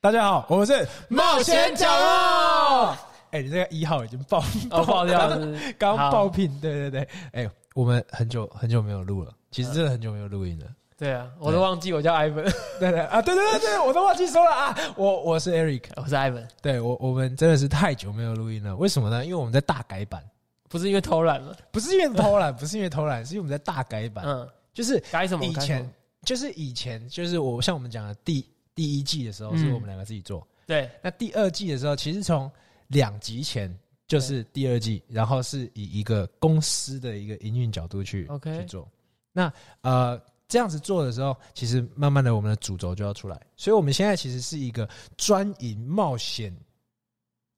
[0.00, 2.96] 大家好，我们是冒险角落。
[3.32, 4.38] 哎、你这个一号已经爆
[4.70, 7.08] 哦，爆掉了刚爆品，对对对。
[7.32, 10.66] 哎、我们很久很久没有录了，其实真的很久没有录音了。
[10.96, 12.44] 对啊，我都忘记我叫 Ivan，
[12.78, 19.24] 对对啊，对对对对，我都忘记说了啊，我我是 Eric，我是 Ivan，对我我们真的是太久没有录音了，为什么呢？
[19.24, 20.22] 因为我们在大改版，
[20.68, 25.44] 不是因为偷懒了，不是因为偷懒， 不是因为偷懒，是因为我们在大改版，嗯，就是改什么？
[25.44, 25.92] 以前
[26.22, 29.74] 就是以前就是我像我们讲的第第一季的时候，是嗯。
[29.74, 30.46] 我们两个自己做。
[30.64, 30.88] 对。
[31.02, 32.48] 那第二季的时候，其实从
[32.86, 38.88] 两集前就是第二季，然后是以一个公司的一个营运角度去 OK 去做。
[39.32, 46.56] 那呃这样子做的时候，其实慢慢的我们的主轴就要出来，所以我们现在其实是一个专营冒险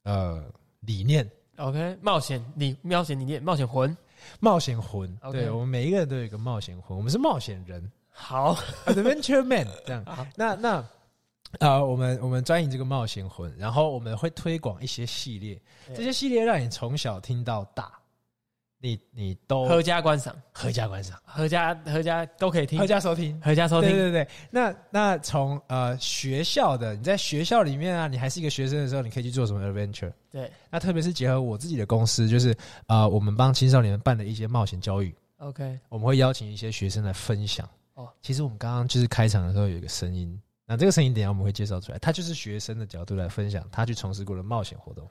[0.05, 0.43] 呃
[0.81, 1.31] 理念。
[1.57, 3.95] ，OK，冒险你冒险理念冒险魂，
[4.41, 5.15] 冒险魂。
[5.31, 7.93] 对我们每一个人都有一个冒险魂，我们是冒险人。
[8.09, 8.57] 好
[8.87, 10.05] ，，adventure man 这样。
[10.05, 10.27] 好。
[10.35, 10.85] 那那
[11.59, 15.61] 呃，我们我们专营这个冒险魂，然后我们会推广一些系列，
[15.95, 17.93] 这些系列让你从小听到大，
[18.79, 23.39] 你你都合家观赏，合家观赏，合家合家都可以听合，家收听。
[23.43, 30.13] 合家收听，对对对，那那从呃学校的你在学校里面啊，你还是一个学生的时候，你可以去做什么 adventure？
[30.31, 37.67] 对那特别是结合我自己的公司，就是呃我们帮青少年办的一些冒险教育，，OK，我们会邀请一些学生来分享。
[37.95, 40.41] 哦哦，其实我们刚刚就是开场的时候有一个声音，
[40.71, 45.11] 那这个声音等下我们会介绍出来，他就是学生的角度来分享他去从事过的冒险活动。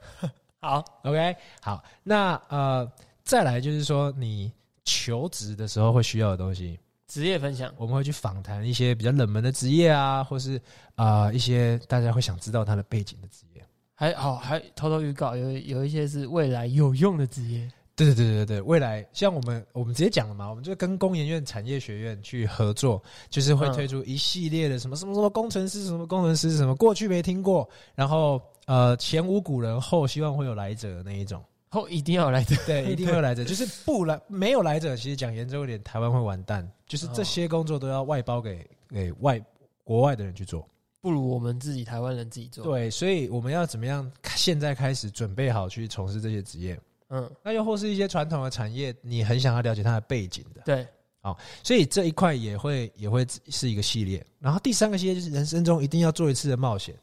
[0.62, 2.90] 好， OK，好，那呃，
[3.24, 4.50] 再来就是说你
[4.86, 10.56] 求职的时候会需要的东西，职业分享，我们会去访谈一些比较冷门的职业啊，或是
[10.96, 13.62] 啊、呃一些大家会想知道他的背景的职业。
[13.96, 17.70] 还好还偷偷预告，有有一些是未来有用的职业，
[18.06, 31.44] 对对对对对，未来像我们我们直接讲了嘛，我们就跟工研院产业学院去合作，就是会嗯推出一系列的什么什么什么工程师，什么工程师，什么过去没听过，然后呃前无古人，后希望会有来者的那一种。
[31.72, 36.68] 后一定要来者，对， 一定会有来者，就是不来没有来者，其实讲严重一点，台湾会完蛋。
[36.88, 39.40] 就是这些工作都要外包给给外
[39.84, 40.68] 国外的人去做。
[41.02, 44.12] 不如我们自己台湾人自己做，，对，所以我们要怎么样？
[44.36, 46.80] 现在开始准备好去从事这些职业。
[47.10, 50.88] 嗯，那又或是一些传统的产业，你很想要了解它的背景的，对，
[51.22, 54.26] 哦所以这一块也会也会是一个系列。
[54.40, 56.96] 然后第三个系列就是人生中一定要做一次的冒险，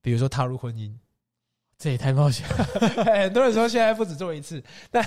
[0.00, 0.92] 比如说踏入婚姻。
[1.78, 2.46] 这也太冒险。
[2.48, 2.64] 了，
[3.20, 5.04] 很多人说现在不止做一次，那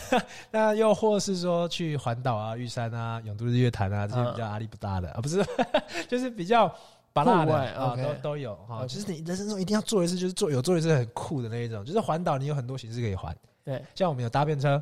[0.51, 5.41] 那又或是说去环岛啊、玉山啊、永都日月潭啊这些比较阿力不搭的、啊，不是，
[6.09, 6.68] 就是比较
[7.13, 7.56] 巴拉的。
[7.56, 8.53] 啊都都有。
[8.68, 8.85] 哈。
[8.85, 11.85] 就是你人生中一定要做一次，就是做有做一次很酷的那一种。
[11.85, 13.34] 就是环岛，你有很多形式可以环，
[13.65, 14.81] 对像我们有搭便车，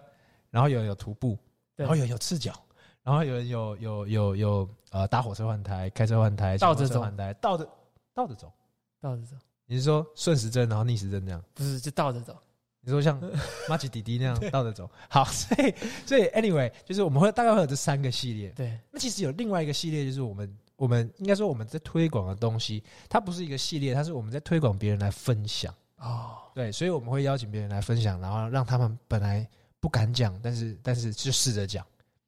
[0.52, 1.36] 然后有有徒步，
[1.76, 2.54] 对然后有有赤脚，
[3.02, 7.68] 然后有有有有有呃搭火车换胎、开车换胎、倒着走换胎，倒着
[8.14, 8.54] 倒着走。
[9.02, 9.36] 倒着走，
[9.66, 11.44] 你是说顺时针然后逆时针这样？
[11.54, 12.38] 不是就倒着走，
[12.80, 13.20] 你说像
[13.68, 18.50] 马吉弟弟那样倒着走，好， 所以所以 anyway，就是我们会大概会有这三个系列。
[18.52, 25.76] 对，那其实有另外一个系列，就是我们我们应该说我们在推广的东西，它不是一个系列，它是我们在推广别人来分享。
[26.04, 29.48] 哦，对，所以我们会邀请别人来分享，然后让他们本来
[29.80, 31.86] 不敢讲，但是但是就试着讲。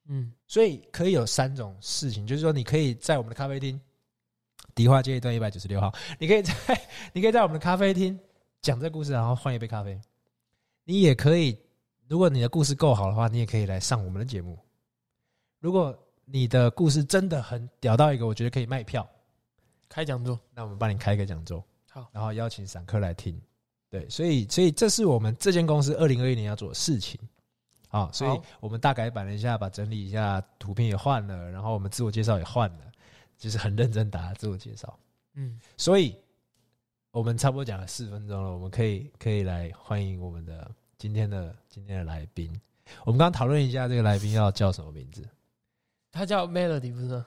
[0.08, 3.80] 嗯，所以可以有三种事情，就是说你可以在我们的咖啡厅，
[4.74, 6.54] 迪化街一段一百九十六号，你可以在
[7.12, 8.18] 你可以在我们的咖啡厅
[8.62, 10.00] 讲这故事，然后换一杯咖啡。
[10.84, 11.58] 你也可以，
[12.08, 14.58] 如果你的故事够好的话，你也可以来上我们的节目。
[15.60, 19.08] 如果你的故事真的很屌到一个，我觉得可以卖票，
[19.90, 23.42] 开讲座，那我们帮你开一个讲座，好，然后邀请散客来听。
[24.00, 27.20] 对，所以所以这是我们这间公司二零二一年要做的事情。
[27.90, 32.92] 啊，所以我们大改版了一下，把整理一下，图片也换了，然后我们自我介绍也换了，
[33.38, 35.00] 就是很认真打自我介绍。
[35.36, 36.14] 嗯，所以
[37.12, 42.52] 我们差不多讲了四分钟了，我们可以可以来欢迎我们的今天的今天的来宾。
[43.06, 45.26] 我们刚刚讨论一下这个来宾要叫什么名字，
[46.12, 47.24] 他叫 Melody 不是？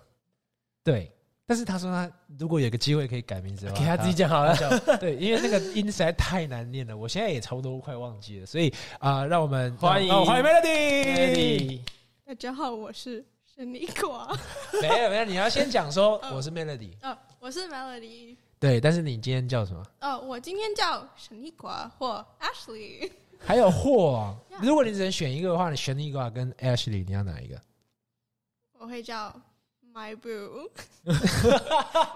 [0.84, 1.10] 对，
[1.48, 4.54] 但是他说他如果有个机会可以改名字的话，给他自己讲好了，
[5.00, 11.06] 对，因为那个音实在太难念了，我现在也差不多快忘记了，所以啊、让我们 欢迎哦欢迎 Melody。
[11.06, 11.80] Melody，
[12.26, 13.24] 大家好，我是
[13.56, 14.28] 神尼果。
[14.82, 18.36] 没有没有，你要先讲说 我是 Melody，哦，我是 Melody。
[18.60, 19.82] 对，但是你今天叫什么？
[20.02, 23.10] 哦，我今天叫神尼果或 Ashley。
[23.40, 27.58] 还有货、哦 Yeah 如果你只能选一个的话，你选一个跟 Ashley，你要哪一个？
[28.80, 29.34] 我会叫
[29.98, 30.70] My Boo，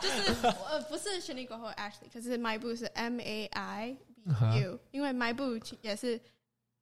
[0.01, 6.17] 就是呃不是神尼瓜或 Ashley，可是 My Boo 是 M A I B U，因为 My Boo 也是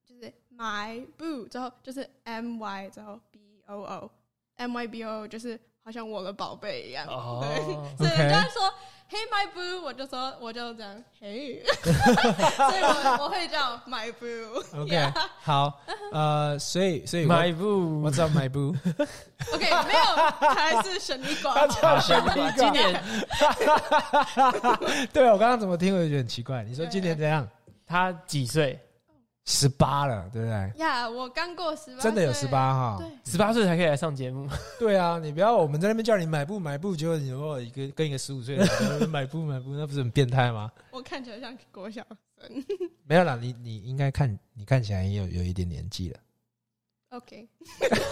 [0.05, 7.07] 就是 My Boo 之后就是 M Y 之后 B O O，M Y B O 就是好像我的宝贝一样。
[7.07, 7.57] 哦对，
[7.97, 8.71] 所以 OK 人家说
[9.11, 14.63] Hey my boo，我就说我就这样 Hey， 所以我我会叫 my boo。
[14.81, 15.81] OK，好，
[16.13, 19.99] 呃，所以所以 my boo，我知道 my boo，OK， 没有，
[20.55, 21.81] 还是神秘馆他号。
[21.81, 23.03] 叫神秘馆今年
[25.11, 26.63] 对啊，我刚刚怎么听我就觉得很奇怪。
[26.63, 27.45] 你说今年怎样？
[27.85, 28.79] 他几岁？
[29.45, 30.71] 十八了，对不对？
[30.83, 32.47] 呀我刚过十八，真的有十。
[32.47, 32.97] 八哈？
[32.99, 34.47] 对，十八岁才可以来上节目，
[34.77, 38.65] 对啊，你不要我们在那边叫你买布买布，结果你如果一个跟一个十五岁的
[39.09, 40.71] 买布买布，那不是很变态吗？
[40.91, 42.05] 我看起来像国小
[42.39, 42.63] 生。
[43.05, 46.19] 没有啦，你你应该看你看起来也有有一点年纪了
[47.09, 47.47] ，OK，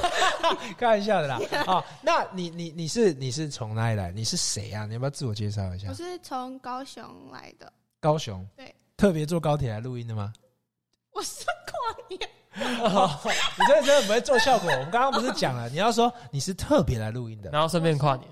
[0.78, 1.40] 开玩笑的啦。
[1.68, 4.12] 哦，那你你你是你是从哪里来？
[4.12, 4.86] 你是谁啊？
[4.86, 5.94] 你要不要自我介绍一下我？
[5.94, 10.34] 是从高雄来的，高雄，对，特别坐高铁来录音的吗？
[11.20, 12.18] 我是跨年。
[12.56, 14.72] 你真的真的不会做效果。
[14.72, 18.26] 我们刚刚不是讲了，你要说你是特别来录音的然后顺便跨年。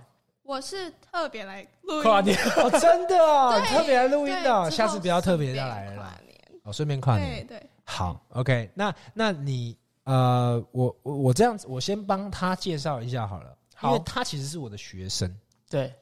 [0.43, 6.17] 我是特别来录音跨年哦，真的哦，你特别来录音的哦，下次不要特别再来了。
[6.63, 7.45] 哦，顺便跨年。
[7.45, 15.29] 对，好，OK，那那你呃，我我我这样子，我先帮他介绍一下好了，因为他其实是我的学生，
[15.69, 15.93] 对，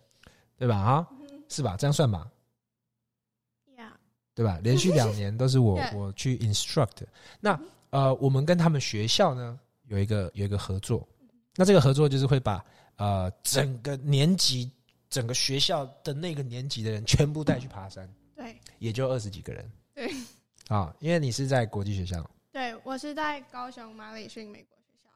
[0.59, 0.75] 对吧？
[0.75, 1.75] 啊，嗯是吧？
[1.79, 2.25] 这样算吧，呀，
[4.35, 4.59] 对吧？
[4.61, 7.03] 连续两年都是我我去 instruct。
[7.39, 7.59] 那
[7.89, 11.07] 呃，我们跟他们学校呢有一个有一个合作，
[11.55, 12.63] 那这个合作就是会把
[12.97, 14.69] 呃整个年级
[15.09, 18.55] 整个学校的那个年级的人全部带去爬山，对。
[18.79, 19.71] 也就二十几个人。
[19.93, 20.13] 对。
[20.67, 25.09] 啊，因为你是在国际学校，对，我是在高雄马里逊美国学校。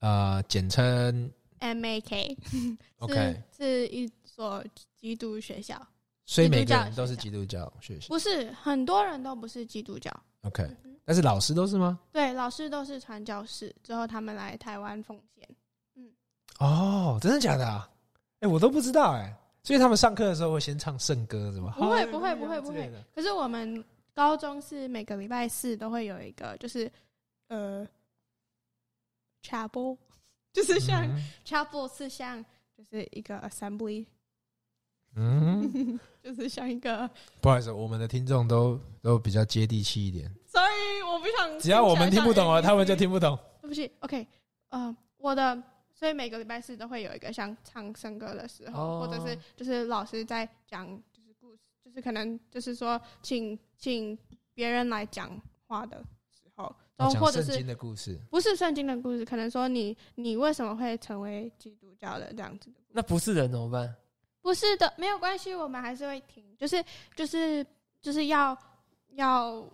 [0.00, 1.30] 呃，简称
[1.60, 4.64] MAK，OK， 是是一所
[4.96, 5.80] 基督学校，
[6.28, 8.08] 所以每个人都是基督教学校。
[8.08, 10.68] 不是很多人都不是基督教，OK，
[11.02, 11.98] 但是老师都是吗？
[12.12, 15.48] 对，老师都是传教士，之后他们来台湾奉献。
[16.58, 17.88] 哦，真的假的啊？
[18.40, 21.72] 哎、我都不知道哎、所以他们上课的时候会先唱圣歌是吗？
[21.78, 23.82] 不会不会不会不会可是我们
[24.12, 26.92] 高中是每个礼拜四都会有一个，就是
[27.46, 27.88] 呃
[29.42, 29.96] ，chapel，
[30.52, 32.44] 就是像、嗯 chapel 是像
[32.76, 34.04] 就是一个 assembly，
[35.18, 37.08] 嗯， 就是像一个
[37.40, 42.94] 不好意思，我们的听众都都比较接地气一点，，sorry，我不想，只要我们听不懂了，他们就。
[42.94, 43.38] 听不懂。
[43.60, 44.26] 对不起，OK，
[44.70, 45.62] 呃，我的，
[45.94, 54.18] 所以每个礼拜四都会有一个像唱圣歌的时候，哦或者是就是老师在讲就是故事，就是可能就是说请请
[54.54, 55.30] 别人来讲
[55.66, 55.98] 话的
[56.30, 63.94] 时候，然后哦或者是圣经的故事，不是圣经的故事，可能说你你为什么会成为基督教的这样子的故事那不是人怎么办？
[64.40, 67.66] 不是的，没有关系，我们还是会听，就是就是
[68.00, 68.56] 就是要
[69.10, 69.64] 要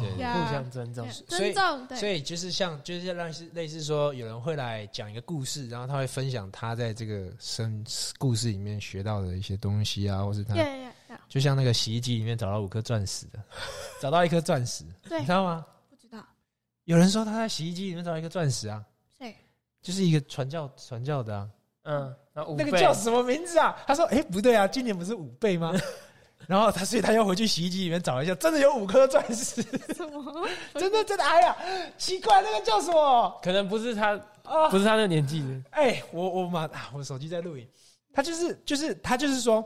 [0.00, 1.04] 对对互相尊重。
[1.04, 1.12] 对。
[1.12, 1.98] 所以尊重，对。
[1.98, 7.84] 所以就是像就是类似类似说，有人会来讲一个故事，然后他会分享他在这个生
[8.18, 13.42] 故事里面学到的一些东西啊，或是他，yeah yeah yeah，就像那个洗衣机里面找到五颗钻石的，
[14.00, 15.18] 找到一颗钻石，对。
[15.18, 15.66] 你知道吗？
[15.90, 16.24] 不知道。
[16.84, 18.84] 有人说他在洗衣机里面找到一颗钻石啊，
[19.18, 19.34] 对
[19.80, 21.50] 就是一个传教传教的啊，
[21.84, 23.76] 嗯，那那个叫什么名字啊？
[23.86, 25.72] 他说：“哎、不对啊，今年不是五倍吗？”
[26.48, 29.62] 然后他，所以他又回去洗衣机里面找一下，真的有五颗钻石，
[29.94, 30.48] 什么？
[30.74, 31.56] 真的真的，哎呀，
[31.96, 34.68] 奇怪，那个叫什么可能不是他，啊？
[34.68, 35.62] 不是他那个年纪的。
[35.70, 37.66] 哎、我我马啊，我手机在录影，
[38.12, 39.64] 他就是就是他就是说，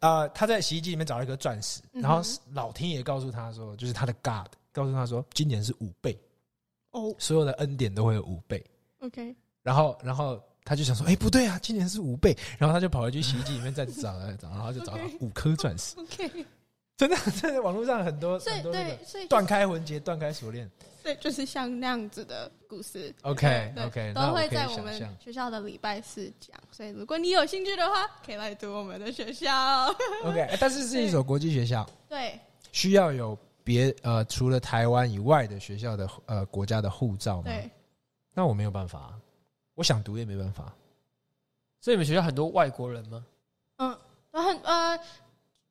[0.00, 2.20] 呃，他在洗衣机里面找了一颗钻石，嗯然后
[2.52, 6.18] 老天爷告诉他说，就是他的 God 告诉他说，今年是五倍，
[6.90, 8.62] 哦所有的恩典都会有五倍。
[9.00, 10.38] ，OK，然后然后
[10.68, 15.98] 他就想说，哎、不对啊，今年是五倍，然后他就跑回去洗衣机里面再找再找，然后就找到五颗钻石。
[15.98, 16.44] OK，
[16.94, 20.70] 真的，真的，网络上很多所以很多那个对，所以断开魂结、断开锁链。
[21.02, 23.14] 对，就是像那样子的故事。
[23.22, 25.08] OK 对 OK，都会在我们。
[25.18, 29.86] 学校的礼拜四讲，所以如果你有兴趣的话，可以来读我们的学校。
[30.24, 32.38] OK，哎但是是一所国际学校，对，
[32.72, 37.44] 需要有别呃除了台湾以外的学校的呃国家的护照吗？
[37.44, 37.70] 对，
[38.34, 39.14] 那我没有办法啊，
[39.78, 40.72] 我想读也没办法。
[41.80, 43.24] 所以你们学校很多外国人吗？
[43.76, 43.96] 嗯，
[44.32, 44.96] 然后很呃，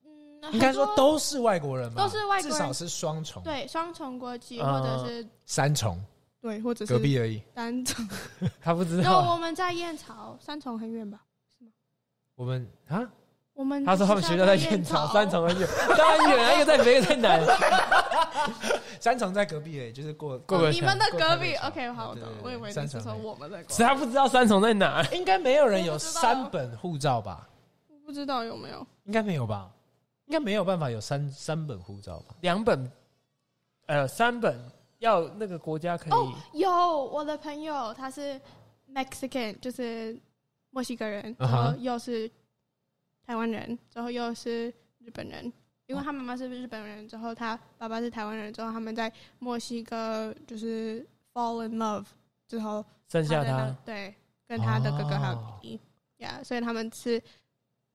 [0.02, 2.02] 嗯，应该说都是外国人吧？
[2.02, 6.02] 都是外国人至少是双重，对双重国籍，啊或者是三重，
[6.40, 7.42] 对，或者是隔壁而已。
[7.52, 8.08] 单重。
[8.62, 9.22] 他不知道。
[9.22, 11.20] 后我们在燕巢，三重很远吧？
[12.34, 13.06] 我们啊，
[13.52, 17.44] 我们他说他们学校在燕巢巢，三重很远，当然远啊，一个在北，一个在南。
[19.00, 22.28] 三重在隔壁诶，就是过过个哦你们的隔壁，OK，好，我对对。
[22.30, 25.02] 对懂我以为你是说三重而已我们的隔是他不知道三重在哪。
[25.12, 27.48] 应该没有人有三本护照吧？
[27.88, 28.86] 我，不知道有没有？
[29.04, 29.70] 应该没有吧？
[30.26, 32.34] 应该没有办法有三三本护照吧？
[32.42, 32.90] 两本，
[33.86, 34.58] 呃，三本
[34.98, 36.12] 要那个国家可以。
[36.12, 36.70] 哦，有
[37.06, 38.40] 我的朋友，他是
[38.92, 40.18] Mexican，就是
[40.70, 42.30] 墨西哥人，然后又是
[43.26, 45.50] 台湾人，然后又是日本人，
[45.88, 52.04] 因为他妈妈是日本人，之后他爸爸是台湾人，之后他们在墨西哥就是 fall in love
[52.46, 54.14] 之后，剩下他对
[54.46, 55.58] 跟他的哥哥还有哦。
[55.62, 55.80] 弟
[56.18, 57.20] 弟，呀、所以他们是，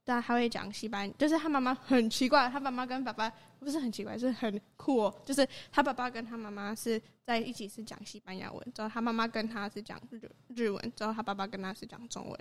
[0.03, 12.39] 但他会讲西班牙，就是他妈妈很奇怪，他妈妈跟爸爸不是很奇怪，是很酷哦，就是他爸爸跟他妈妈是在一起是讲西班牙文，之后他妈妈跟他是讲日日文，之后他爸爸跟他是讲中文，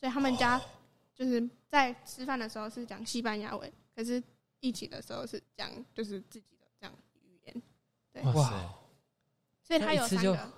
[0.00, 0.58] 所以他们家
[1.14, 4.22] 就是在吃饭的时候是讲西班牙文，可是
[4.66, 7.62] 一起的时候是讲就是自己的这样语言，
[8.12, 8.22] 对。
[8.32, 8.74] 哇，
[9.62, 10.50] 所以他有三个，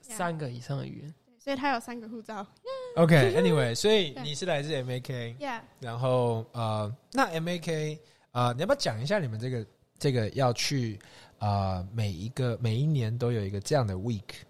[0.00, 1.14] 三个以上的语言。
[1.40, 2.46] 所以他有三个护照。
[2.96, 5.62] OK，Anyway，、所以你是来自 MAK，，Yeah。
[5.80, 7.98] 然后呃，那 MAK
[8.30, 9.66] 呃，你要不要讲一下你们这个
[9.98, 10.98] 这个要去
[11.38, 14.42] 呃每一个每一年都有一个这样的 week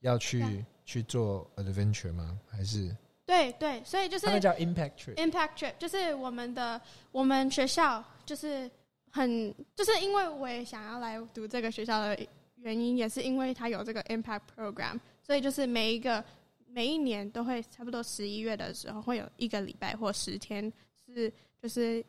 [0.00, 2.38] 要去 Yeah 去做 adventure 吗？
[2.48, 2.96] 还是？
[3.26, 6.80] 对对，所以就是那个叫 impact trip？impact trip，就是我们的
[7.12, 8.70] 我们学校就是
[9.10, 12.18] 很就是因为我也想要来读这个学校的
[12.56, 16.22] 原因，也是因为它有这个 impact program，所以就是每一个
[16.66, 20.70] 每一年都会差不多十一月的时候会有一个礼拜或十天
[21.06, 22.04] 是就是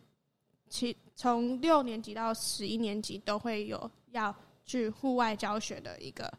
[0.68, 6.30] 其从六年级到十一年级都会有要去户外教学的一个。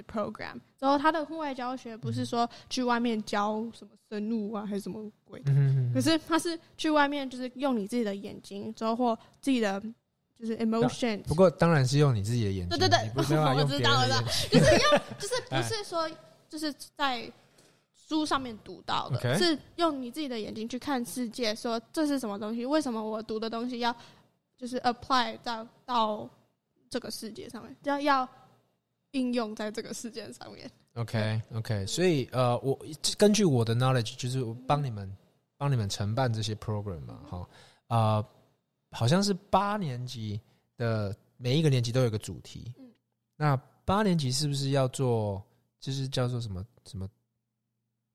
[0.00, 9.80] 就是 program，然后他的户外教学不是说去外面教什么生物啊，还是什么鬼的嗯可是他是去外面，就是用你自己的眼睛，之后或自己的
[10.38, 13.90] 就是 emotion，不过当然是用你自己的眼睛，对对对我知道就是用。
[15.18, 16.10] 就是 不是说
[16.48, 17.30] 就是在
[17.92, 23.94] 书上面读到的是用你自己的眼睛去看世界，说这是什么东西，为什么我读的东西要
[24.56, 26.28] 就是 apply 到到
[26.88, 28.28] 这个世界上面，要要
[29.12, 30.70] 应用在这个事件上面。
[30.94, 32.78] OK OK，所以呃，我
[33.16, 35.10] 根据我的 knowledge，就是我帮你们
[35.56, 37.48] 帮你们承办这些 program 嘛，哈，
[37.88, 38.26] 呃，
[38.90, 40.40] 好像是八年级
[40.76, 42.90] 的每一个年级都有个主题，嗯
[43.36, 45.42] 那八年级是不是要做，
[45.80, 47.08] 就是叫做什么什么，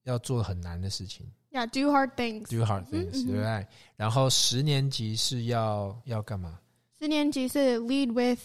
[0.04, 2.50] 要做很难的事情 Yeah, do hard things。
[2.50, 3.68] ，do hard 嗯 things，、嗯对不对？
[3.96, 6.60] 然后十年级是要要干嘛？
[7.00, 8.42] 十年级是 lead with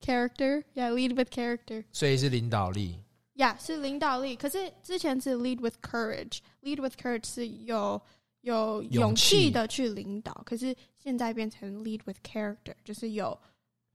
[0.00, 1.84] character，Yeah, lead with character。
[1.92, 2.98] 所以是领导力
[3.36, 4.36] ，Yeah，是领导力。
[4.36, 8.00] 可是之前是 lead with courage，lead with courage 是有
[8.42, 13.38] 有勇勇气气的去领导，可是现在变成 lead with character，就是有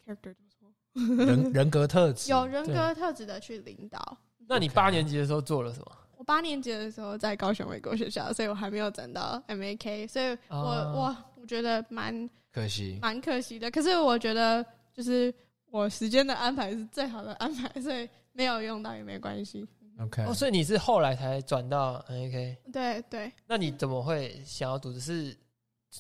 [0.05, 1.25] character 怎么说？
[1.25, 4.17] 人人格特质，有人格特质的去领导。
[4.47, 5.91] 那你八年级的时候做了什么？
[6.17, 12.97] 我八年级的时候在高雄美国学校，所以我还没有转到 MAK，所以我、哦我我觉得蛮可惜。
[13.01, 13.69] 蛮可惜的。
[13.69, 15.33] 可是我觉得就是
[15.75, 19.67] 我时间的安排是最好的安排，所以没有用到也没关系。
[19.99, 22.55] OK，哦，所以你是后来才转到 NAK？
[22.71, 24.93] 对对，那你怎么会想要读？
[24.93, 25.37] 只是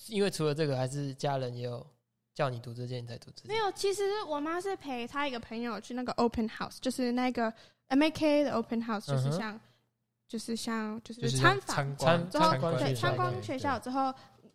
[0.07, 1.85] 因为除了这个，还是家人也有
[2.33, 3.49] 叫你读这件，你才读这件？
[3.49, 7.51] 没有，其实我妈是陪她一个朋友去那个 open house，就是那个
[7.89, 9.59] MAK 的 open house，就是像、
[10.25, 14.13] 就是像就就是是参访参观之后对参观学校之后，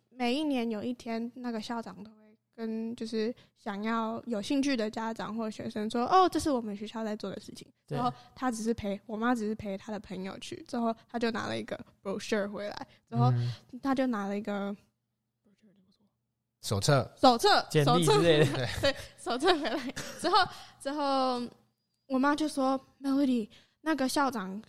[0.09, 2.20] 每一年有一天，那个校长都会
[2.55, 7.67] 跟就是想要有兴趣的家长或学生说，哦，这是我们学校在做的事情。
[7.87, 7.97] 对。
[7.97, 13.51] 然后他只是陪我妈，只是陪他的朋友去，之后他就拿了一个 brochure 回来，之后嗯。
[13.81, 14.75] 他就拿了一个
[16.61, 19.93] 手册，手册，简手册历之类的回来对，手册回来。
[20.19, 20.37] 之后，
[20.79, 21.41] 之后
[22.05, 23.49] 我妈就说：“Melody，
[23.81, 24.61] 那个校长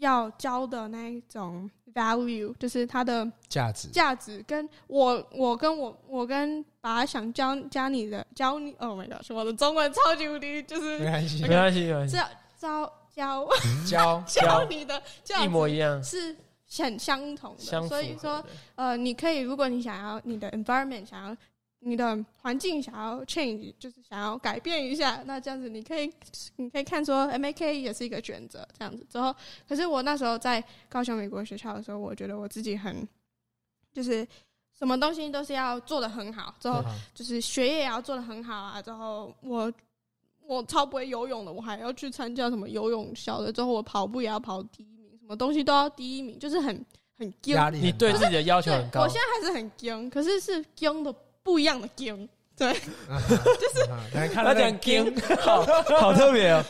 [0.00, 11.42] 要教的那一种 value，就是它的价值，价值，跟我，我跟我，我跟把想教教你的，教你，Oh my god，我的中文超级无敌，就是没是关系。
[11.42, 12.28] 没，关系，没关系，教
[12.58, 13.48] 教教
[13.86, 14.64] 教教。
[14.68, 16.34] 你的价一模一样，是
[16.78, 18.42] 很相同的，所以说
[18.76, 21.36] 呃，你可以，如果你想要你的 environment 想要
[21.80, 26.12] 你的环境想要 change，就是想要改变一下，那这样子你可以
[26.56, 29.34] 你可以看说 MAK 也是一个选择，这样子之后，
[29.68, 33.06] 可是我那时候在高雄美国学校的时候，我觉得我自己很
[33.92, 34.26] 就是
[34.78, 36.82] 什么东西都是要做的很好，之后
[37.14, 39.72] 就是学业也要做的很好啊，之后我。
[40.46, 46.84] 我超不会游泳的，我还要去参加什么游泳校的，之后我跑步也要跑第一名，什么东西都要第一名，就是很
[47.16, 49.08] 很丢压力你对自己的要求很，高我。
[49.08, 51.14] 现在还是很僵，可是是僵的
[51.50, 52.16] 不一样的僵。
[52.56, 52.80] 对， 就
[53.74, 53.86] 是
[54.32, 55.64] 他讲 king，好
[55.98, 56.62] 好特别哦，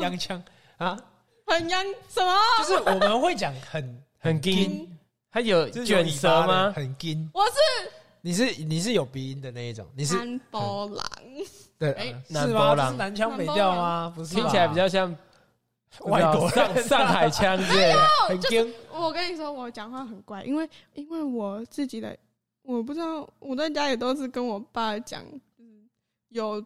[0.00, 0.42] 洋腔
[0.78, 0.98] 啊，
[1.46, 2.34] 很洋什么？
[2.58, 4.88] 就是我们会讲很很 king，
[5.30, 6.72] 还有卷舌吗？
[6.74, 7.90] 很金，我是
[8.22, 11.04] 你是你是有鼻音的那一种，你是南波狼，
[11.78, 12.40] 对哎呃是吗？
[12.40, 12.86] 南波郎。
[12.86, 14.12] 这是南腔北调吗？
[14.16, 15.14] 不是，听起来比较像
[16.00, 17.98] 外国上上海腔之类的。
[18.28, 22.16] 很金，我跟你说，我讲话很怪，因为因为我自己的
[22.68, 25.24] 我不知道，我在家里都是跟我爸讲，
[25.56, 25.70] 就是
[26.28, 26.62] 有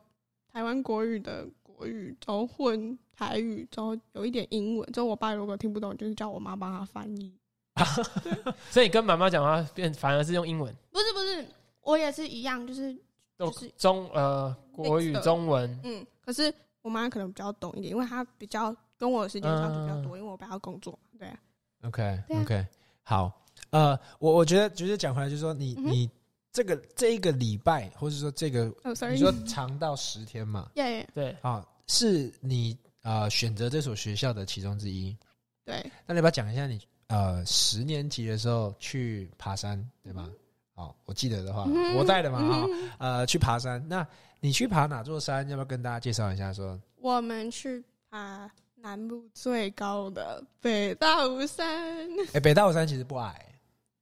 [0.53, 4.93] 台湾国语的国语，然后混台语，然后有一点英文。
[4.93, 7.33] 之后我爸如果听不懂，就是叫我妈帮他翻译。
[8.69, 11.47] 所以跟妈妈讲话变反而是用英文，不是不是，
[11.83, 12.93] 我也是一样，就是
[13.37, 21.39] 都就是中呃国语中文，嗯，可是我妈可能比较懂一点，因为她比较跟我的时间相处比较多，因为我爸要工作嘛，对啊。
[21.85, 22.67] OK OK，
[23.05, 23.33] 好，
[23.73, 26.11] 呃，我我觉得就是讲回来，就是说你、嗯你
[26.53, 35.17] 这个这一个礼拜，或者说这个哦，sorry，你说长到十天嘛， 耶耶，对，啊，是你呃选择这所学校的其中之一。
[35.65, 40.31] 对，那你要不要讲一下你呃十年级的时候去爬山，对吗？
[40.75, 43.83] 哦，我记得的话，嗯我带的嘛啊、嗯呃，去爬山。
[43.89, 44.07] 那
[44.41, 45.49] 你去爬哪座山？
[45.49, 46.79] 要不要跟大家介绍一下说？
[46.97, 51.67] 我们去爬南部最高的北大武山，
[52.35, 53.52] 哎、北大武山其实不矮，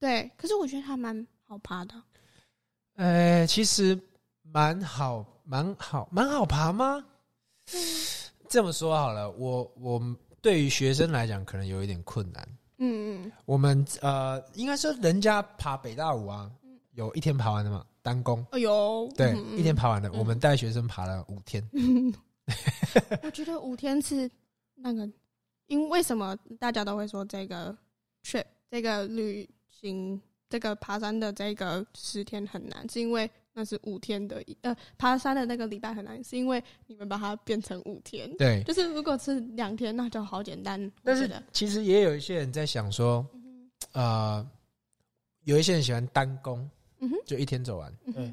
[0.01, 1.93] 对，可是我觉得它蛮好爬的。
[2.95, 3.97] 呃，其实
[4.41, 7.05] 蛮好，蛮好，蛮好爬吗？
[8.49, 10.01] 这么说好了，我我
[10.41, 12.43] 对于学生来讲，可能有一点困难。
[12.79, 16.51] 嗯嗯，我们呃，应该说人家爬北大武啊，
[16.93, 19.75] 有一天爬完的嘛，单工，哎呦，对，嗯一天。
[19.75, 20.09] 爬完的。
[20.09, 22.11] 嗯我们带学生爬了五天，嗯
[23.21, 24.29] 我觉得五天是
[24.73, 25.07] 那个，
[25.67, 27.77] 因为什么大家都会说这个
[28.23, 29.47] trip 这个旅
[29.81, 38.31] 行这个爬山的这个十天很难，是因为那是五天的一呃爬山的那个礼拜很难，是因为你们把它变成五天。
[38.37, 38.63] 对。
[38.63, 40.91] 就是如果是两天，那就好简单。
[41.03, 44.49] 但是其实也有一些人在想说，嗯呃，
[45.43, 46.69] 有一些人喜欢单攻，
[46.99, 47.93] 嗯哼就一天走完。
[48.13, 48.31] 对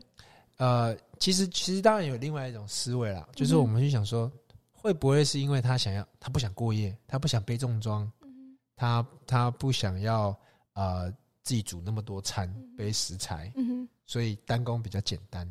[0.59, 4.31] 呃，其实其实当然有另外一种思维啦，就是我们去想说，
[4.73, 10.37] 会不会是因为他想要，他不想过夜，他不想背重装，嗯他他不想要
[10.73, 11.13] 呃
[11.49, 15.51] 自己煮那么多餐背食材，嗯哼所以单工比较简单，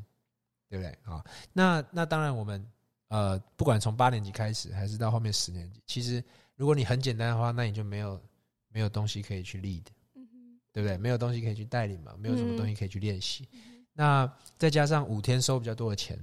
[0.70, 1.25] 对不对啊？
[1.51, 2.63] 那那当然我们
[3.08, 6.24] 呃不管从八年级开始，还是到后面十年级，其实
[6.55, 8.22] 如果你很简单的话，那你就没有
[8.70, 11.00] 没有东西可以去 lead，嗯哼对不对？
[11.00, 13.50] 没有东西可以去带领嘛，没有什么东西可以去练习。
[13.53, 13.60] 嗯
[14.00, 16.16] 那再加上五天收比较多的钱，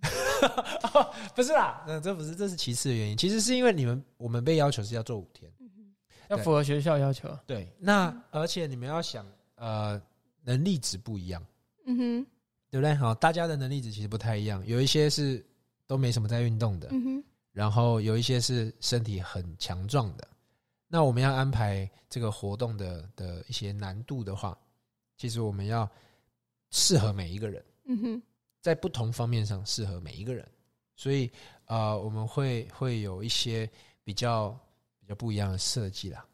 [1.36, 3.14] 不是啦，那这不是，这是其次的原因。
[3.14, 5.52] 其实是因为你们我们被要求是要做五天，
[6.28, 7.28] 要符合学校要求。
[7.46, 7.70] 对。
[7.78, 10.00] 那而且你们要想，呃，
[10.42, 11.44] 能力值不一样，
[11.86, 12.26] 嗯哼
[12.70, 12.94] 对不对？
[12.94, 15.44] 好，大家的能力值其实不太一样，有一些是
[15.86, 20.28] 都没什么在运动的，嗯哼然后有一些是身体很强壮的。
[20.86, 24.56] 那我们要安排这个活动的的一些难度的话，
[25.16, 25.88] 其实我们要
[26.70, 27.64] 适合每一个人。
[27.84, 28.22] 嗯哼
[28.60, 30.46] 在不同方面上适合每一个人，
[30.94, 31.30] 所以
[31.66, 33.70] 呃，我们会会有一些
[34.04, 34.67] 比较比
[35.08, 36.24] 较不一样的设计啦。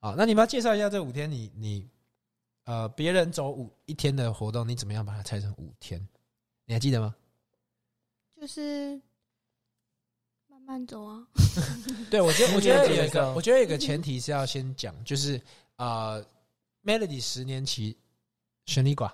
[0.00, 1.88] 好，那你们要介绍一下这五天你，你
[2.64, 6.06] 呃，别人走五一天的活动，你怎么样把它拆成五天？
[6.64, 7.14] 你还记得吗？
[8.40, 9.00] 就是
[10.48, 11.26] 慢慢走啊。
[12.10, 15.40] 对，我觉得我觉得有一个，我觉得有一个前提是要先讲，就是
[15.76, 16.24] 呃
[16.84, 17.96] ，Melody 十年期
[18.66, 19.10] 玄力 寡，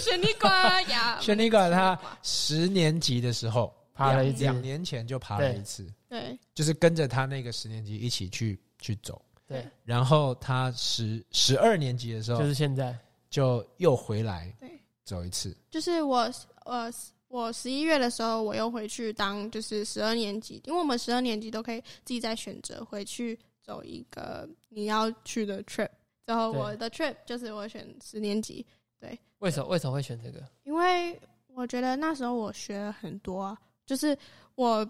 [0.00, 5.86] 选地瓜呀，玄力寡他十年级的时候爬了一次两两年前就爬了一次。
[6.12, 12.94] 对，就是跟着他那个十年级一起去去走，对，然后他十十二年级的时候就是现在。
[13.32, 15.56] 就又回来对走一次。
[15.70, 16.30] 就是我
[16.66, 16.92] 呃
[17.28, 25.88] 我十一月的时候我又回去当就是十二年级，因为我们十二年级都可以自己再选择回去走一个你要去的 trip，
[26.26, 28.66] 然后我的 trip 就是我选十年级，
[29.00, 30.46] 对为什么为什么会选这个？
[30.64, 34.14] 因为我觉得那时候我学了很多啊，就是
[34.56, 34.86] 我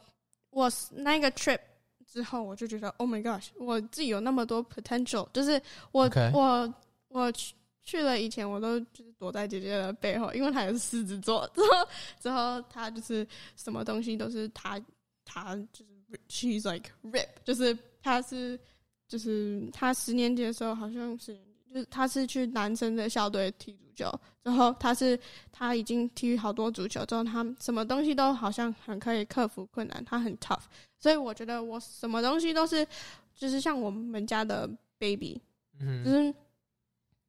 [0.53, 1.59] 我那个 trip
[2.07, 5.61] 之后，我就觉得 Oh my gosh，我自己有那么多 potential，就是
[5.91, 6.75] 我我
[7.09, 11.89] 我去去了以前，我都就是躲在姐姐的背后，因为她也是狮子座，之后
[12.21, 14.81] 之后她就是什么东西都是她
[15.25, 18.61] 她就是 she's like rip，就是她是
[19.09, 21.37] 就是她十年级的时候好像是
[21.73, 25.19] 就是他是去男生的校队踢足球，之后他是
[25.51, 30.65] 他已经踢好多足球之后，他什么东西都好像很可以克服困难，他很 tough，
[30.99, 32.87] 所以我觉得我什么东西都是
[33.35, 35.41] 就是像我们家的 baby，
[35.81, 36.35] 嗯就嗯，是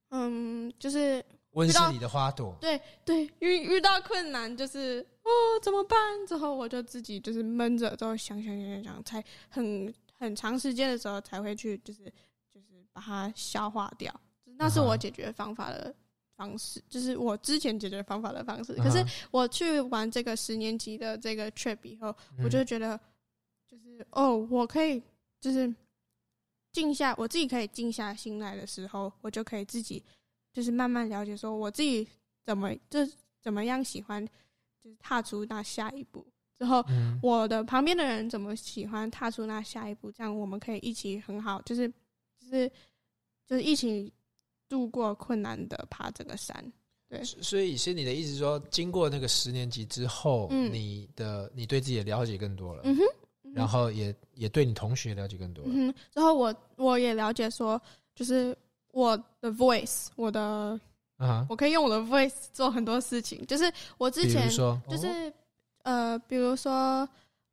[0.09, 5.29] 嗯，就是温室里的花朵，对对，遇遇到困难就是哦
[5.61, 5.97] 怎么办？
[6.27, 12.03] 之后我就自己就是闷着，之后想想想想想，才很很长时间的时候才会去就是
[12.53, 14.13] 就是把它消化掉。
[14.63, 15.93] 那是我解决方法的
[16.37, 18.73] 方式，就是我之前解决方法的方式。
[18.75, 22.97] 可嗯是我去玩这个十年级的这个 trip 以后，我就觉得
[23.67, 25.03] 就是哦，我可以
[25.41, 25.73] 就是
[26.71, 30.01] 静下，我自己可以静下心来的时候，我就可以自己
[30.53, 32.07] 就是慢慢了解说我自己
[32.45, 32.99] 怎么就
[33.41, 34.25] 怎么样喜欢，
[34.81, 36.25] 就是踏出那下一步。
[36.57, 41.89] 之后，嗯，我的旁边的人怎么喜欢踏出那下一步，这样我们可以一起很好，就是
[42.39, 42.71] 就是
[43.45, 44.13] 就是一起
[44.73, 46.73] 度过困难的爬这个山。
[47.07, 53.03] 对所以是你的意思说，经过那个十年级之后，嗯你的你对自己的了解更多了，嗯哼，
[53.43, 55.69] 嗯哼然后也也对你同学了解更多了。
[55.71, 57.79] 嗯哼，之后我我也了解说，
[58.15, 58.57] 就是
[58.93, 60.41] 我的 voice，我的
[61.17, 63.45] 啊哈，我可以用我的 voice 做很多事情。
[63.45, 65.31] 就是我之比前如说，就是、
[65.83, 67.07] 呃，比如说，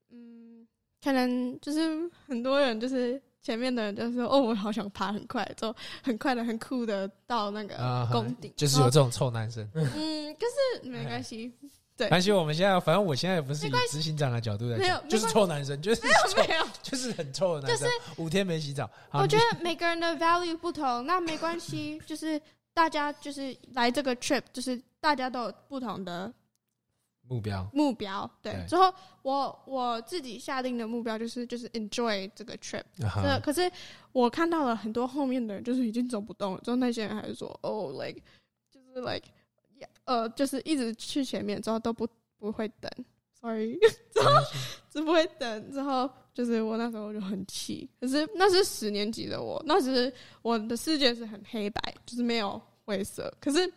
[0.08, 0.66] 嗯，
[1.04, 9.66] 可能就是很多人就是前面的人就说，哦，我好想爬很快，就很快的、很酷的到那个宫顶，就是有这种臭男生。
[9.74, 11.52] 嗯，就是没关系，
[11.96, 16.66] 对而且我们现在，反正我现在也不是以执行长的角度来没有讲，就是臭男生，就是 没有，没有。
[16.82, 18.90] 就是很臭的男生，就是五天没洗澡。
[19.12, 22.40] 我觉得每个人的 value 不同，那没关系，就是
[22.74, 26.32] 大家就是来这个 trip，就是大家都有不同的
[27.30, 27.70] 目标。
[27.72, 28.28] 目标。
[28.42, 28.66] 对，对。
[28.66, 32.82] 之后我我自己下定的目标就是就是 enjoy 这个 trip。
[33.04, 33.22] 啊哈。
[33.22, 33.70] 那可是
[34.10, 38.20] 我看到了很多后面的人，就是已经走不动了，之后那些人还是说，哦，like
[38.68, 39.28] 就是 like，
[40.04, 42.04] 呃，就是一直去前面，之后都不
[42.36, 42.90] 不会等
[43.40, 43.78] ，sorry，
[44.12, 44.30] 之后
[44.90, 50.12] 只不会等，之后就是我那时候就很气，可是那是十年级的我，那时
[50.42, 53.72] 我的世界是很黑白，就是没有灰色，可是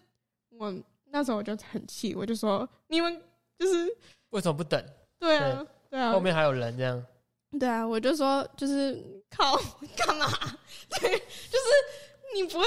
[0.50, 0.74] 我
[1.12, 3.22] 那时候我就很气，我就说你们
[3.60, 3.98] 就是
[4.30, 4.84] 为什么不等？
[5.20, 7.06] 对啊，对啊，后面还有人这样，
[7.60, 9.56] 对啊，我就说就是靠
[9.96, 10.28] 干嘛？
[11.00, 12.66] 对，就是你不会，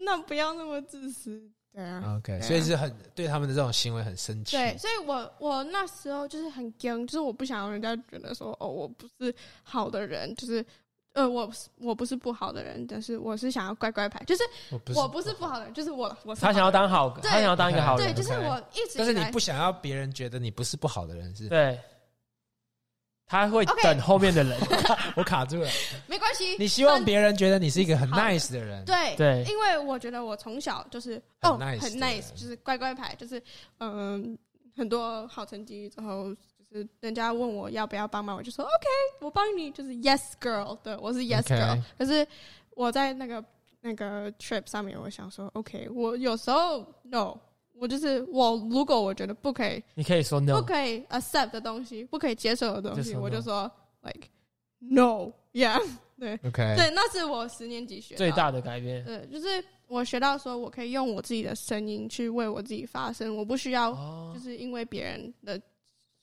[0.00, 1.50] 那不要那么自私。
[1.72, 4.56] 对啊，OK，对啊所以是很对他们的这种行为很生气。
[4.56, 10.64] 对，所以我我那时候就是很僵，就是我不想让人家觉得说哦，我不是好的人，就是
[11.12, 21.48] 呃，我不是我不是不好的人，但是我是想要乖乖牌，就是我不是我不好的人，就是我他想要当好，对他想要当一个好人，对，就是我一直但是你不想要别人觉得你不是不好的人，是？
[21.48, 21.78] 对，
[23.26, 24.56] 他会等后面的人，
[25.16, 25.68] 我卡住了。
[26.06, 33.42] 没关系，你希望别人觉得你是一个很 nice 的人，对对因为我觉得我从小就是很哦 nice 很 nice，就是乖乖牌，就是
[33.78, 34.38] 嗯
[34.76, 36.34] 很多好成绩之后，
[36.70, 38.86] 就是人家问我要不要帮忙，我就说 OK，
[39.26, 41.82] 我帮你，就是 Yes girl，对我是 Yes girl。
[41.98, 42.26] 可是
[42.76, 43.44] 我在那个
[43.80, 47.36] 那个 trip 上面，我想说 OK，我有时候 No，
[47.74, 53.70] 我就是我如果我觉得不可以你可以说 no，不可以 accept 的东西，不可以接受的东西，我就说
[54.02, 54.28] like
[54.78, 55.82] No，Yeah，
[56.18, 56.34] 对。
[56.44, 59.04] ，OK，对，那是我十年级学到最大的改变。
[59.04, 65.60] 对，就是我学到说，我可以用我自己的声音去为我自己发声，我不需要哦就，是因为别人的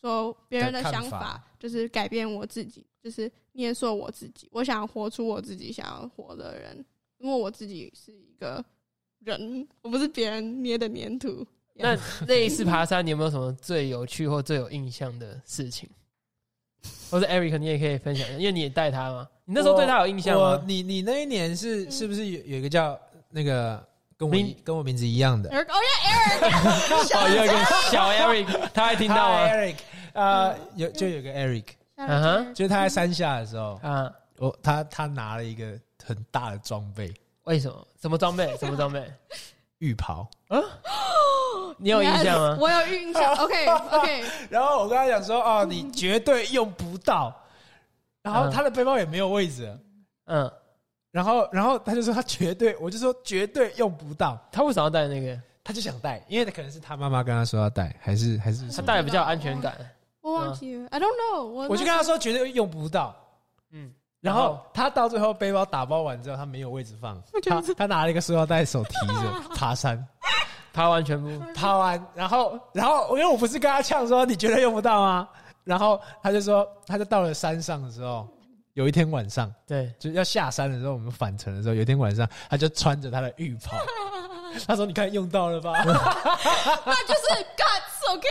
[0.01, 4.47] 说别人的想法，就是改变我自己，就是捏塑我自己。
[4.51, 6.85] 我想活出我自己想要活的人，
[7.17, 8.63] 因为我自己是一个
[9.19, 11.45] 人，我不是别人捏的粘土。
[11.79, 11.95] 那
[12.27, 15.87] 那一次爬山，你有没有什么最有趣或最有印象的事情？
[17.11, 19.27] 或者 Eric，你也可以分享一下，因为你也带他嘛。
[19.45, 20.63] 你那时候对他有印象吗？
[20.65, 26.61] 你你那一年是嗯是不是有有一个叫那个跟我跟我名字一样的？Eric，哦呀
[27.13, 29.75] 哦，有一个小 Eric，他还听到吗？Eric，
[30.13, 32.21] 呃，有就有个 Eric，嗯。
[32.21, 37.13] 哼就是他在山下的时候，啊，我他他拿了一个很大的装备。
[37.43, 37.87] 为什么？
[38.01, 38.55] 什么装备？
[38.57, 39.03] 什么装备？
[39.77, 40.27] 浴袍，
[41.77, 42.57] 你有印象吗？
[42.59, 43.35] 我有印象。
[43.37, 47.31] OK，OK，然后我跟他讲说，哦，你绝对用不到，
[48.23, 48.51] 然后嗯。
[48.51, 49.71] 他的背包也没有位置，
[50.25, 50.51] 嗯，
[51.11, 55.39] 然后然后他就说他绝对，我就说绝对用不到，他为什么要带那个？
[55.63, 59.75] 他就想带，因为可能是他妈妈跟他说要带，还是还是他带比较有安全感。
[60.21, 61.67] 我忘记了，I don't know 我。
[61.67, 63.15] 我就跟他说绝对用不到，
[63.71, 63.91] 嗯，
[64.21, 70.01] 然后他到最后背包打包完之后，他没有位置放，他他拿了一个塑料袋手提着 爬山，
[70.73, 75.27] 爬完全部，爬完，然后然后因为我不是跟他呛说你绝对用不到吗？
[75.63, 78.25] 然后他就说，他就到了山上的时候，
[78.77, 83.75] 有一天晚上对，就要下山的时候，我们返程的时候，有一天晚上他就穿着他的浴袍，
[84.67, 85.73] 他说你看用到了吧？
[85.83, 88.27] 那就是 guts，OK。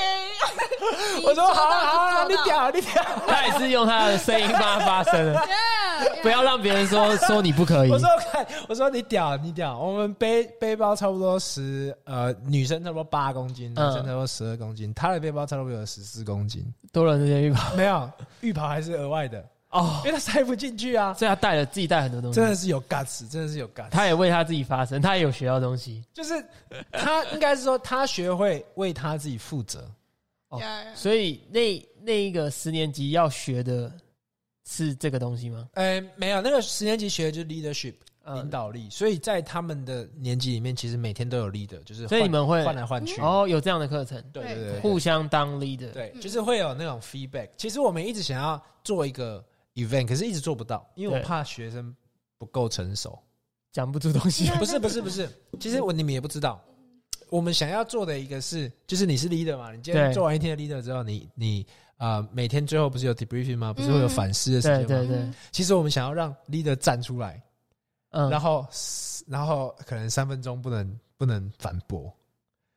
[1.26, 2.70] 我说好你屌。
[2.70, 3.02] 你屌。
[3.26, 7.98] 他也是用他的声音帮他发声的，Yeah，不要让别人说说你不可以我。
[7.98, 9.76] 说看，我说你屌，你屌。
[9.76, 14.94] 我们背背包差不多十，呃，女生差不多八公斤，男嗯生差不多十二公斤。
[14.94, 18.08] 他的背包差不多有十四公斤，多了这些浴袍没有
[18.42, 19.44] 浴袍还是额外的，
[19.78, 21.14] 哦因，为他塞不进去啊。
[21.14, 23.90] 所以他带了自己带很多东西真，的是有 guts，真的是有 guts。
[23.90, 26.44] 他也为他自己发声，他也有学到东西，就是
[26.92, 29.90] 他应该是说他学会为他自己负责。
[30.48, 33.92] 哦 Yeah，所以那那一个十年级要学的
[34.64, 35.68] 是这个东西吗？
[35.74, 43.20] 呃，没有，那个十年级学的就是 leadership，嗯领导力，所以在他们的年级里面，其实每天都有 leader，就是所以你们会换来换去。
[43.20, 45.90] 哦有这样的课程，对对对对，互相当 leader。
[45.90, 47.48] 对，嗯就是会有那种 feedback。
[47.56, 49.44] 其实我们一直想要做一个
[49.76, 51.94] event，可是一直做不到，因为我怕学生
[52.36, 53.16] 不够成熟。
[53.72, 54.50] 讲不出东西。
[54.58, 55.28] 不是不是不是，
[55.60, 56.58] 其实我你们也不知道，
[57.28, 61.66] 我们想要做的一个是，就是你是 leader 嘛，你今天做完一天的 leader 之后，你你
[61.98, 63.74] 呃每天最后不是有 debriefing 吗？
[63.74, 64.86] 不是会有反思的时间吗？
[64.86, 67.42] 对对对，嗯其实我们想要让 leader 站出来，
[68.12, 68.66] 嗯，然后
[69.26, 72.10] 然后可能三分钟不能不能反驳，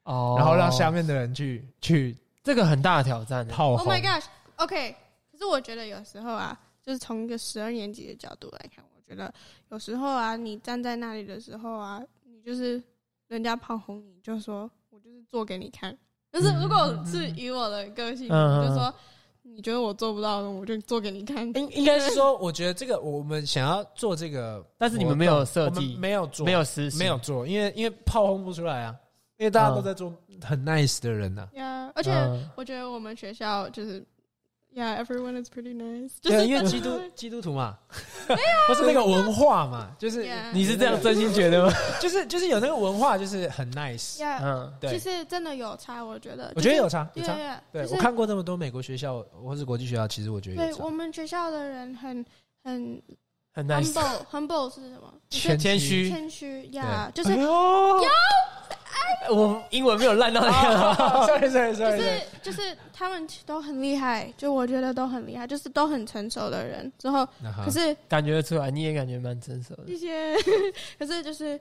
[0.03, 3.79] 哦，然后让下面的人去去这个很大的挑战 Oh。
[3.87, 4.95] my gosh，OK、
[5.31, 9.31] 可是我觉得有时候啊，就是从一个十二年级的角度来看，我觉得
[9.69, 12.81] 有时候啊，你站在那里的时候啊，你就是
[13.27, 15.95] 人家炮轰你，就说我就是做给你看。
[16.33, 18.91] 就是如果是以我的个性，就说
[19.43, 21.45] 你觉得我做不到的，我就做给你看。
[21.53, 28.95] 应 应该是说，我觉得这个我们想要做这个，但是你们没有设计，没有做，没有实行没有做，因为因为炮轰不出来啊，
[29.37, 30.11] 因为大家都在做
[30.43, 34.03] 很 nice 的人呐、呀而且嗯我觉得我们学校就是
[34.75, 37.77] ，Yeah，everyone is pretty nice 就是因为基督基督徒嘛，
[38.67, 41.73] 不是那个文化嘛，就是你是这样真心觉得吗？
[41.99, 44.17] 就是就是有那个文化，就是很 nice。
[44.17, 46.53] ，Yeah，嗯，对其，实真的有差，我觉得。
[46.55, 47.33] 我觉得有差，有差。
[47.33, 50.89] ，Yeah，对我看过那么多美国学校或是国际学校，其实我觉得对我。
[50.89, 52.25] 们学校的人很
[52.63, 53.01] 很
[53.53, 55.13] 很 nice，humble humble 是什么？
[55.29, 56.09] 就是谦谦虚。
[56.09, 58.01] 谦虚呀，就是哎呦
[59.29, 61.27] 我英文没有烂到那样。
[61.27, 66.91] sorry sorry 就是就是他们都很厉害，就我觉得都很厉害，就是都很成熟的人。
[66.97, 69.87] 之后可可是感觉得出来，你也感觉蛮成熟的。
[69.87, 70.35] 谢谢，
[70.97, 71.59] 可是就是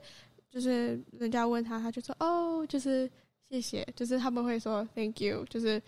[0.49, 3.09] 就是人家问他，他就说哦，就是
[3.47, 5.79] 谢谢，就是他们会说 thank you，就是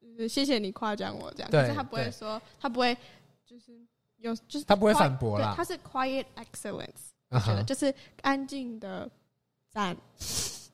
[0.00, 2.96] 就是谢谢你夸奖我这样，对可是他不会说，他不会
[3.46, 3.72] 就是
[4.18, 9.08] 有就是他不会反驳啦对他是 quiet excellence，我啊觉得哈就是安静的
[9.70, 9.96] 赞。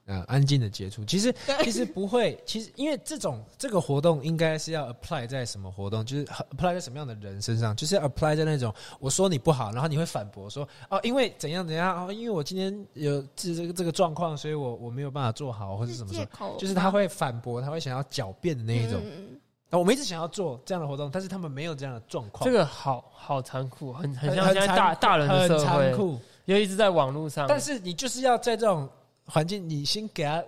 [0.07, 19.01] 呃，安静的接触，其实其实不会，其实因为这种这个活动应该是要 apply 在什么活动，就是 apply 在什么样的人身上，就是要 apply 在那种我说你不好，然后你会反驳说哦，因为怎样怎样哦，因为我今天有这这个这个状况，所以我我没有办法做好，或者是什么什么，就是他会反驳，他会想要狡辩的那一种。
[19.05, 26.17] 嗯那我们一直想要做这样的活动，但是他们没有这样的状况，这个好好残酷，很很很像现在大大人的很社会，残酷。
[26.45, 27.49] 尤其是在网络上。
[27.49, 28.89] 但是你就是要在这种
[29.27, 30.43] 环境，你先给他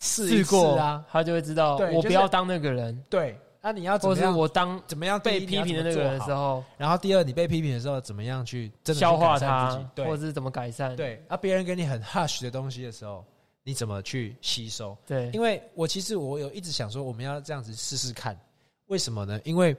[0.00, 4.36] 试一试过啊，，他就会知道我不要当那个人，对，那、你要怎么样？
[4.36, 10.94] 我当怎么样被批评的那个人的时，候然后第二，你被批评的时候，怎么样去真的消化它，或者是怎么改善。
[10.94, 13.24] 对，啊，别人给你很 hush 的东西的时候，
[13.62, 14.96] 你怎么去吸收？
[15.06, 18.38] 对，因为我其实我有一直想说，我们要这样子试试看，
[18.86, 19.40] 为什么呢？
[19.44, 19.74] 因为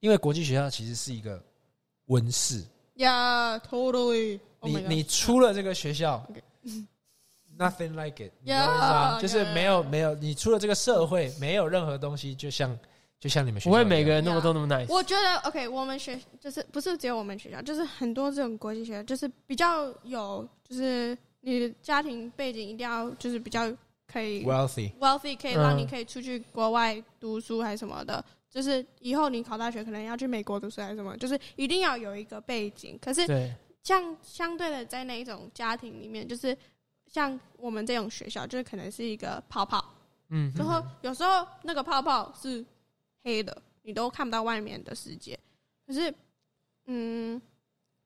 [0.00, 1.42] 因为国际学校其实是一个
[2.06, 2.62] 温室
[2.96, 4.40] ，，Yeah, totally.
[4.60, 6.26] Oh 你你出了这个学校
[7.60, 9.20] ，nothing like it，你懂 Yeah，我意思吗？
[9.20, 12.76] 就是没有没有，你出了这个社会，没有任何东西，就像
[13.20, 14.86] 就像你们学校不会每个人那么都那么 nice。
[14.88, 23.70] 我觉得 OK，我们学就是不是只有我们学校，就是很多这种国际学校，就是比较有，就是你的家庭背景一定要就是比较
[24.10, 28.24] 可以 wealthy，wealthy，可以让嗯你可以出去国外读书还是什么的。
[28.50, 32.98] 就是以后你考大学可能要去美国读书还是什么，就是一定要有一个背景。
[33.00, 36.56] 可是对，像相对的，在那一种家庭里面，就是
[37.10, 39.84] 像我们这种学校，就是可能是一个泡泡，
[40.28, 42.64] 嗯，然后有时候那个泡泡是
[43.24, 45.36] 黑的，你都看不到外面的世界。
[45.84, 46.14] 可是，
[46.86, 47.42] 嗯，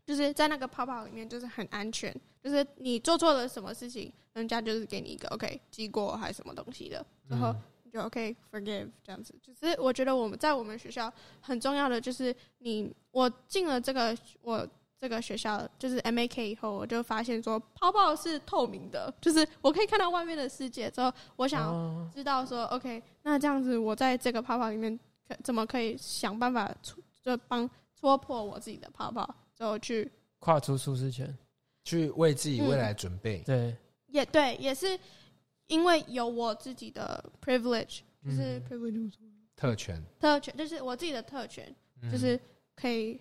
[0.07, 9.35] 就是在那个泡泡里面，就是很安全，就是你做错了什么事情，人家就是给你一个 OK 记过还是什么东西的，然后嗯你就 OK forgive 这样子。
[9.43, 11.12] 就是我觉得我们在我们学校
[11.43, 14.67] 很重要的就是你，我进了这个我。
[15.05, 20.90] 这个学校就是 M A K 以后，我就发现说泡泡是透明的，就是我可以看到外面的世界。
[20.90, 27.69] 之后，我想哦知道说，OK，那这样子我在这个泡泡里面可怎么可以想办法戳，就帮
[28.01, 31.37] 戳破我自己的泡泡，之后去跨出舒适圈。
[31.85, 33.40] 去为自己未来准备。
[33.40, 34.99] 对，也对，也是
[35.67, 39.12] 因为有我自己的 privilege，就是嗯 privilege
[39.55, 42.40] 特权特权，就是我自己的特权，嗯就是
[42.75, 43.21] 可以，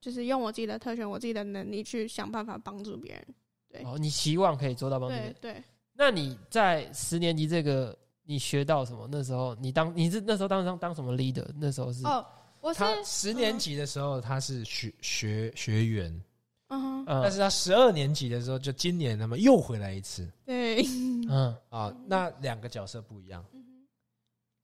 [0.00, 3.26] 就是用我自己的特权，我自己的能力去想办法帮助别人。
[3.70, 5.36] 对哦，你希望可以做到帮助别人。
[5.40, 9.08] 对对，那你在十年级这个，你学到什么？
[9.10, 11.46] 那时候你当你是那时候当当当什么 leader？
[11.58, 12.24] 那时候是哦，
[12.60, 16.22] 我是他十年级的时候他是学学学员，
[16.68, 20.82] 嗯哼，嗯但是他十二年级的时候，就今年他们又回来一次对，
[21.28, 21.94] 嗯啊。
[22.06, 23.86] 那两个角色不一样，嗯哼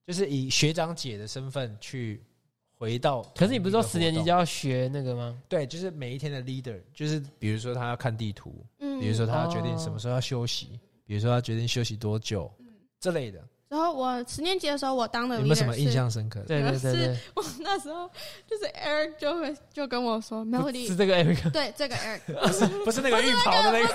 [0.06, 2.22] 就是以学长姐的身份去
[2.84, 3.22] 回回到。
[3.34, 5.36] 可是你不是说十年级就要要学那个吗？
[5.48, 12.52] 对，就是每一天的 leader，就是比如说他要看地图，嗯，比如说他要决定哦什么时候要休息，比如说他决定休息多久
[13.00, 13.40] 这类的。
[13.66, 16.38] 然后我十年级的时候，我当的有没有什么印象深刻？
[16.46, 18.08] 对对对对，我那时候
[18.46, 23.94] 就是 Eric 就会就跟我说是 Melody，是这个 Eric 对这个 Eric， 不是不是那个浴袍的那个，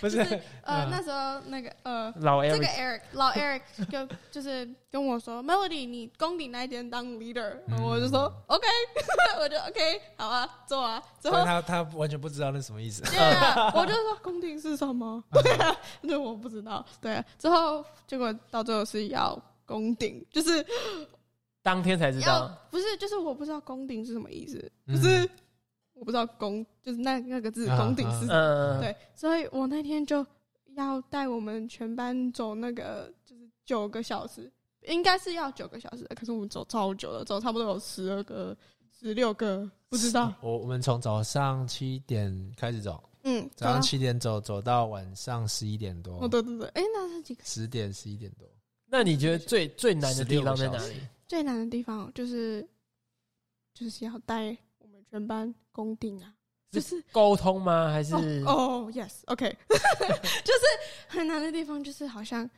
[0.00, 8.66] 不是就是呃嗯那时候那个呃老这个 Eric，这个 Eric 老 Eric 就就是跟我说，Melody，你攻顶那一天当 leader，、嗯我就说 OK，
[9.40, 9.80] 我就 OK，
[10.18, 11.02] 好啊，做啊。
[11.18, 13.00] 之后他他完全不知道那什么意思。
[13.04, 15.24] 对啊，我就说攻顶是什么？
[15.42, 16.84] 对啊，那我不知道。
[17.00, 20.64] 对啊，之后结果到最后是要攻顶，就是
[21.62, 25.26] 当天才知要道，不是就是我不知道攻顶是什么意思，嗯就是
[25.94, 30.26] 我不知道攻就是那那个字啊攻顶是嗯，对，所以我那天就
[30.76, 34.52] 要带我们全班走那个，就是九个小时，
[34.86, 38.56] 应该是要九个小时的，可是我们走超久了，走差不多有十二个、
[38.98, 40.32] 十六个，不知道。
[40.40, 47.44] 我我们从早上七点开始走，嗯，早上七点走，走到晚上十一点多哦，，对对对，哎、那是几个？
[47.44, 48.48] 十点十一点多。
[48.86, 51.00] 那你觉得最最难的地方在哪16个小里？
[51.26, 52.68] 最难的地方就是
[53.72, 56.34] 就是要带我们全班攻顶啊，
[56.70, 57.90] 就是沟通吗？
[57.90, 60.60] 还是哦哦，yes，OK， 就是
[61.08, 62.48] 很难的地方，就是好像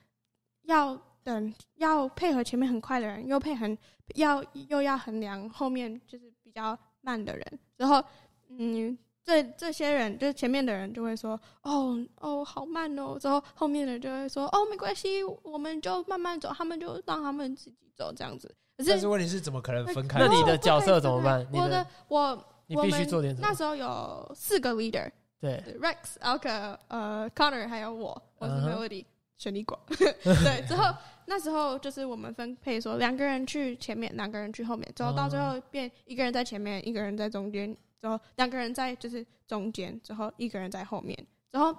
[0.63, 3.67] 要等，要配合前面很快的人，又配合
[4.15, 8.05] 要又要衡量后面就是比较慢的人，然后
[8.51, 18.55] 嗯，这这些人就是前面的人就会说，哦哦，好慢哦，之后后面的人就会说，哦，没关系，我们就慢慢走，他们就让他们自己走这样子。
[18.77, 20.19] 可是但是问题是怎么可能分开？
[20.19, 23.49] 那你的角色怎么办我的我你必须我们做点什么？
[23.49, 25.11] 那时候有四个 leader。
[25.41, 29.05] 对，Rex、Alka、呃 Connor 还有我，我是嗯哼 Melody
[29.37, 29.79] 选你广。
[29.89, 30.85] 对，之后
[31.27, 41.75] 那时候就是我们分配说两个人去前面，两个人去后面，之后到最后变一个人在前面，一个人在中间，之后两个人在就是中间，之后一个人在后面，之后。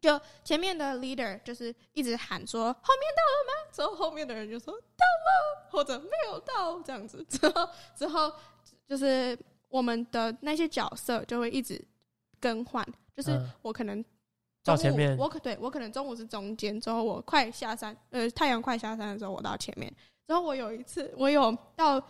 [0.00, 3.72] 就前面的 leader 就是一直喊说后面到了吗？
[3.72, 7.26] 之后后面的人就说到了，或者没有到这样子。
[7.28, 8.32] 之后之后
[8.86, 9.36] 就是
[9.68, 11.84] 我们的那些角色就会一直
[12.38, 14.04] 更换，就是嗯我可能
[14.64, 19.92] 到前面我可对我可能中午是中间，之后我快下山，呃，太阳快下山的时候我到前面。
[20.26, 22.02] 之后我有一次，我有到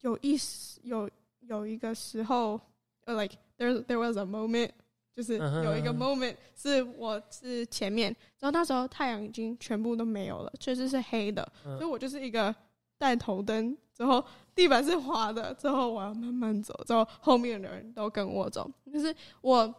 [0.00, 1.08] 有一时有
[1.40, 2.60] 有一个时候，
[3.06, 4.70] 呃，like there there was a moment，
[5.16, 12.54] 就是有一个 moment 是我是前面，然后那时候太阳已经全部都没有了，确实是黑的，嗯所以我就是一个
[12.98, 14.22] 带头灯，之后
[14.54, 18.70] 地板是滑的，之后我要慢慢走，之后后面的人都跟我走。
[18.92, 19.74] 就是我，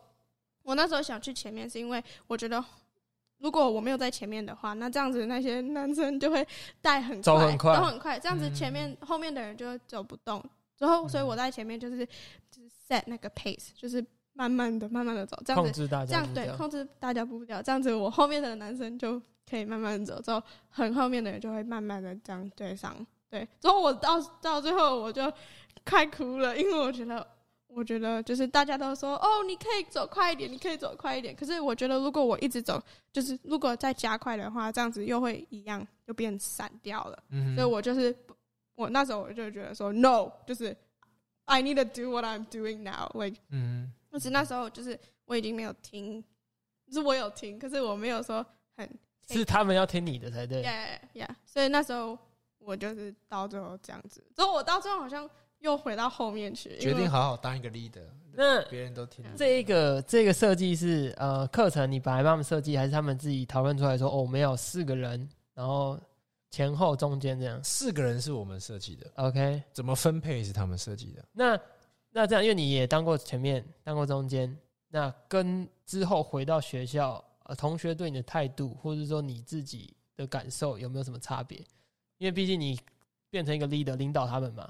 [0.64, 2.64] 我那时候想去前面，是因为我觉得
[3.40, 6.48] 如果我没有在前面的话，那这样子那些男生就会
[6.82, 10.42] 带很走很快都很快，这样子嗯前面、后面的人就会走不动。
[10.78, 12.06] 之后，所以我在前面就是
[12.50, 22.96] 就是 set 那个 pace，就是慢慢的、慢慢的走，这样子控制大这样对，控制大家步调，这样子我后面的男生就可以慢慢走，之后很后面的人就会慢慢的这样对上，
[23.30, 25.32] 对，之后我到到最后我就
[25.86, 27.28] 快哭了，因为我觉得。
[27.76, 31.36] 我觉得就是大家都说哦，你可以走快一点，你可以走快一点。
[31.36, 32.82] 可是我觉得如果我一直走，
[33.12, 37.24] 就是如果再加快的话，这样子又会一样，就变散掉了。
[37.30, 38.16] 嗯所以我就是
[38.76, 40.76] 我那时候我就觉得说 no，就是
[41.46, 46.24] I need to do what I'm doing now，like 嗯，但是那时候就是我已经没有听，
[46.88, 48.90] 就是我有听，可是我没有说很
[49.30, 50.62] 是他们要听你的才对。
[50.64, 52.18] yeah yeah，所以那时候
[52.60, 55.30] 我就是到最后这样子，所以我到最后好像
[55.64, 59.30] 又回到后面去，决定好好当一个 leader，那别人都听你。
[59.38, 65.98] 这一个这个设计是呃课程你本来帮他们设计，还是他们自己讨论出来说哦，我们有四个人，然后
[66.52, 71.24] 前后中间这样四个人是我们设计的，？OK，怎么分配是他们设计的。
[71.32, 71.58] 那
[72.12, 74.54] 那这样，因为你也当过前面，当过中间，
[74.90, 81.58] 那跟之后回到学校，呃，同学对你的态度，或者说你自己的感受有没有什么差别？
[82.18, 82.78] 因为毕竟你
[83.30, 84.70] 变成一个 leader，领导他们嘛。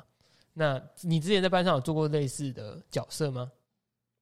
[0.53, 3.51] 那你之前在班上有做过类似的角色吗？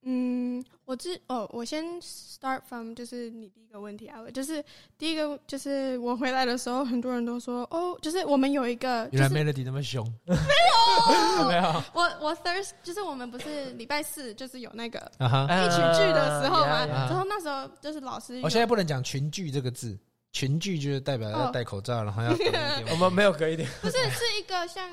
[0.04, 4.64] 嗯，我之哦，我先 start from 就是你第一个问题啊，就是
[4.98, 15.00] 第一个就是我回来的时候，很多人都说哦，就是我们有一个，就原来 Melody 那么凶， 没有没有我我 Thurs 就是我们不是礼拜四就是有那个。
[15.20, 19.96] 一群聚的时候嘛，啊呀呀之后那时候就是老师有，我现在不能讲群聚这个字，
[20.32, 24.90] 群聚就是代表要哦戴口罩，然后要隔一点 我们没有隔一点不是是一个像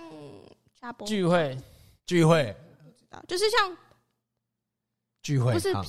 [0.78, 1.58] 下播聚会，
[2.06, 2.54] 聚会。
[3.26, 3.76] 就是像
[5.22, 5.82] 聚会，不是好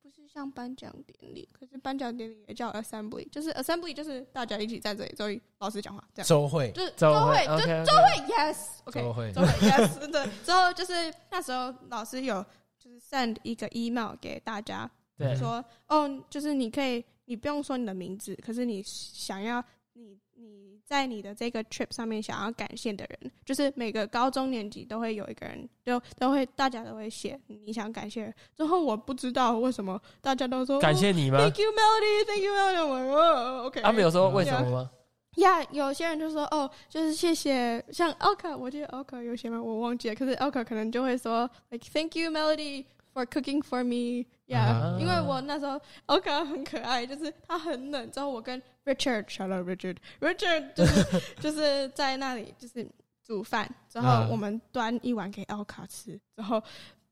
[0.00, 9.32] 不是像颁奖典礼，可是颁奖典礼也叫 assembly，就是 assembly 就是大家一起在这里，所以老师讲话这样，周会，就是周会会，就 OK，周会 yes，OK，周会。
[9.32, 12.42] 周会 yes， 对，之后就是那时候老师有
[12.78, 19.62] 就是 send 一个 email 给大家，对，说哦，就是你可以，你不用说你的名字，可是你想要
[19.92, 28.34] 你你在你的这个 trip 上面想要感谢的人，就是每个高中年级都会有一个人，都都会大家都会写你想感谢。
[28.56, 34.90] 之后我不知道为什么大家都说感谢你吗？Thank you Melody，Thank you Melody，OK，他们有说为什么吗？
[35.36, 39.62] 呀有些人就说哦，就是谢谢，像 Elka，我记得 Elka 有写吗？
[39.62, 44.26] 我忘记了，可是 Elka 可能就会说 like Thank you Melody for cooking for me。
[44.48, 51.04] Yeah，、啊因为我那时候 Elka 很可爱，就是他很冷，之后我跟 Richard，shout out Richard，Richard 就是
[51.40, 52.88] 就是在那里就是
[53.22, 54.28] 煮饭，之后啊。
[54.30, 56.62] 我们端一碗给 Elka 吃，之后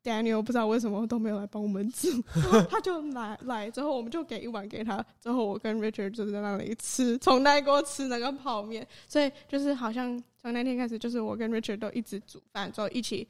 [0.03, 13.29] Daniel 不知道为什么都没有来帮我们煮，然 后他就来来之后我们就给一碗给他，之后我跟 Richard 就在那里吃，从那锅吃那个泡面，所以就是好像从那天开始，就是我跟 Richard 都一直煮饭，之后一起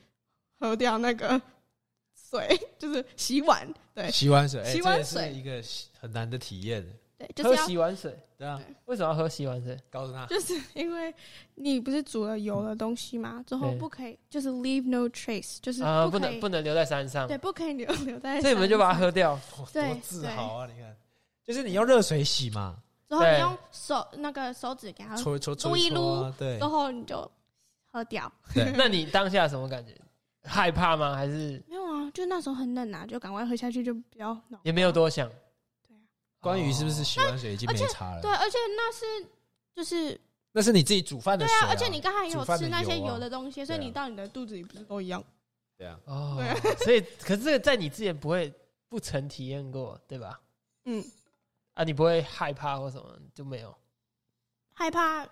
[0.61, 1.41] 喝掉那个
[2.31, 4.09] 水，就是洗碗，对。
[4.11, 5.63] 洗碗水，哎洗碗水是一个
[5.99, 6.87] 很难的体验。
[7.19, 9.77] 对，就喝是要洗碗水，对啊，为什么要喝洗碗水？
[9.91, 11.13] 告诉他，就是因为
[11.57, 18.99] 你不是煮了油的东西嘛，之后对不可以就是 leave no trace，就是啊，不不可以、能不能留在山上，对，不可以留 留在，所以你们就把它。
[18.99, 19.39] 喝掉。
[19.73, 20.67] 多自豪啊！
[20.67, 20.97] 你看，
[21.45, 22.77] 就是你用热水洗嘛，
[23.09, 27.29] 对之后你用手那个手指给它，搓一搓搓撸一搓啊，对之后你就
[27.91, 28.31] 喝掉。
[28.55, 28.73] 对。
[28.79, 29.93] 那你当下什么感觉？
[30.45, 31.15] 害怕吗？
[31.15, 34.61] 还是没有啊，就那时候很冷啊，就赶快喝下去，就比较暖。
[34.63, 35.31] 也没有多想？
[36.41, 38.23] 关于是不是洗碗水已经没差了？
[38.23, 39.27] 对，，而且那是
[39.75, 40.21] 就是
[40.53, 45.23] 那是你自己煮饭的水对啊，而且你刚才有煮饭的吃那些油的东西，所以你到你的肚子里不是都一样？
[45.77, 48.53] 对啊，哦对啊，所以可是这个在你之前不会
[48.89, 50.41] 不曾体验过，对吧？
[50.85, 51.05] 嗯，
[51.75, 53.77] 啊，你不会害怕或什么就没有，
[54.73, 55.27] 害怕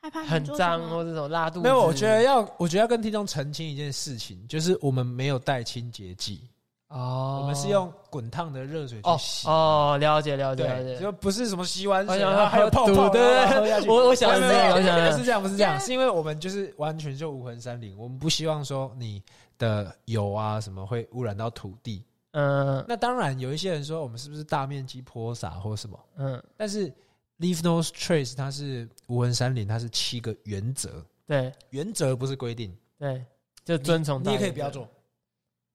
[0.00, 1.62] 害怕很脏或者这种拉肚子。
[1.62, 6.48] 没有，我觉得要，我觉得要跟听众澄清一件事情，就是我们没有带清洁剂，
[6.88, 9.48] 哦，我们是用滚烫的热水去哦洗。
[9.48, 11.00] 哦，了解了解了，解。
[11.00, 13.88] 就不是什么洗碗水，然后还有泡泡，喝对对然后喝下去。
[13.88, 19.22] 我我想的是这样，我想不是这样，不是这样，是因为我们就是完全就无痕山林，我们不希望说你
[19.58, 22.04] 的油啊什么会污染到土地。
[22.38, 26.92] 嗯那当然，有一些人说我们是不是大面积泼洒或什么，嗯，但是
[27.40, 33.24] Leave No Trace 它是无痕山林，它是七个原则，对原则不是规定，对，
[33.64, 34.52] 就遵从你也可以。
[34.52, 34.86] 不要做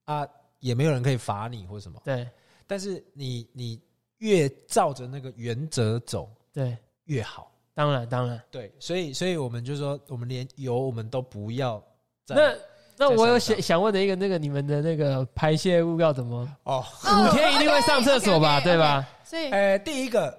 [0.05, 0.27] 啊，
[0.61, 2.01] 也没有人可以罚你或什么。
[2.05, 2.25] 对
[2.65, 3.77] 但是你你
[4.19, 7.51] 越照着那个原则走对，越好。
[7.73, 8.41] 当然当然。
[8.49, 11.83] 对，所以所以我们就说，我们连油我们都不要
[12.25, 12.35] 在。
[12.35, 12.55] 那
[12.97, 16.47] 那我有想想问的一个，那个你们的那个排泄物要怎么？
[16.63, 19.07] 哦，五天一定会上厕所吧， 对吧？
[19.23, 20.37] 所以呃，第一个，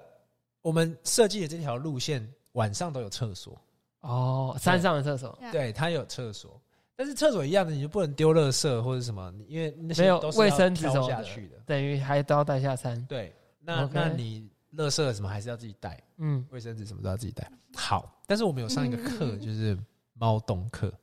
[0.61, 3.59] 我们设计的这条路线晚上都有厕所，
[4.01, 6.61] 哦，山上的厕所对，它有厕所，
[6.95, 11.57] 但是厕所一样的，你就不能丢垃圾或者什么，因为那些没有都是卫生纸挑什么下去的。
[11.65, 13.03] 等于还都要带下山。
[13.05, 17.49] 对，那 OK 那你垃圾什么还是要自己带，嗯，卫生纸什么都要自己带。
[17.75, 19.77] 好，但是我们有上一个课，嗯就是
[20.13, 20.93] 猫洞课，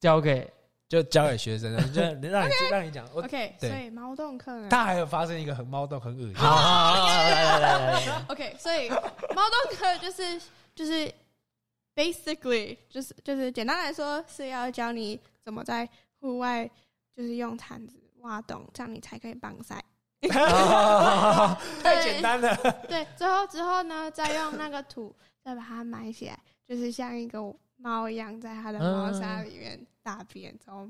[0.00, 0.50] 交给
[0.88, 3.06] 就交给学生的， 就让你让你讲。
[3.14, 4.68] 我 OK，对所以猫洞课呢？
[4.70, 6.34] 他还有发生一个很猫洞、很恶心。
[6.40, 8.96] 好好好，来来来来来，OK，所以猫
[9.34, 10.40] 洞课就是
[10.74, 11.12] 就是
[11.94, 15.88] basically 就是就是简单来说是要教你怎么在
[16.20, 16.68] 户外
[17.16, 19.82] 就是用铲子挖洞，这样你才可以防晒。
[21.82, 22.54] 太简单了。
[22.86, 26.38] 对，之后之后呢，再用那个土再把它埋起来，
[26.68, 27.40] 就是像一个
[27.76, 30.56] 猫一样在它的猫砂里面大便。
[30.58, 30.86] 之后，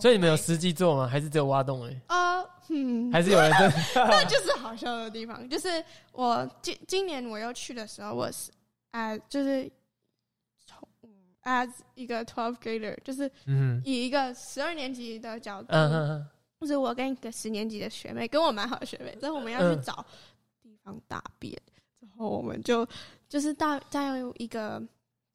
[0.00, 1.08] 所以你们有实际做吗？
[1.08, 1.98] 还是只有挖洞而已？
[2.06, 3.72] 呃，嗯，还是有人真
[4.06, 8.52] 那就是好笑的地方，就是我今今年我又去的时候，我是
[8.92, 9.68] 啊、就是
[11.44, 16.28] as 一个 twelve grader，就是嗯以一个十二年级的角度，嗯嗯嗯，
[16.60, 20.04] 就是我跟一个十年级的学妹，跟我蛮好的学妹，之后我们要嗯去找
[20.62, 21.60] 地方大便，
[21.98, 22.86] 之后我们就
[23.28, 24.82] 就是到在一个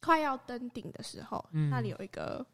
[0.00, 1.68] 快要登顶的时候，嗯。
[1.70, 2.44] 那里有一个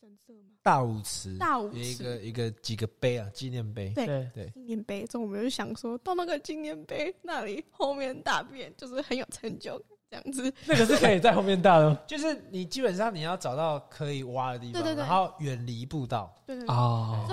[0.00, 0.50] 神社吗？
[0.62, 1.78] 大舞池，大舞池。
[1.80, 3.90] 一个一个几个碑啊，纪念碑。
[3.94, 10.52] 对对，纪念碑，之后我们就想说到那个纪念碑那里后面大便，就是很有成就感，这样子。
[10.66, 16.30] 那个是可以在后面大的吗 就是你基本上你要找到可以挖的地方，对对对然后远离步道。
[16.46, 16.74] 对对对。
[16.74, 17.24] 哦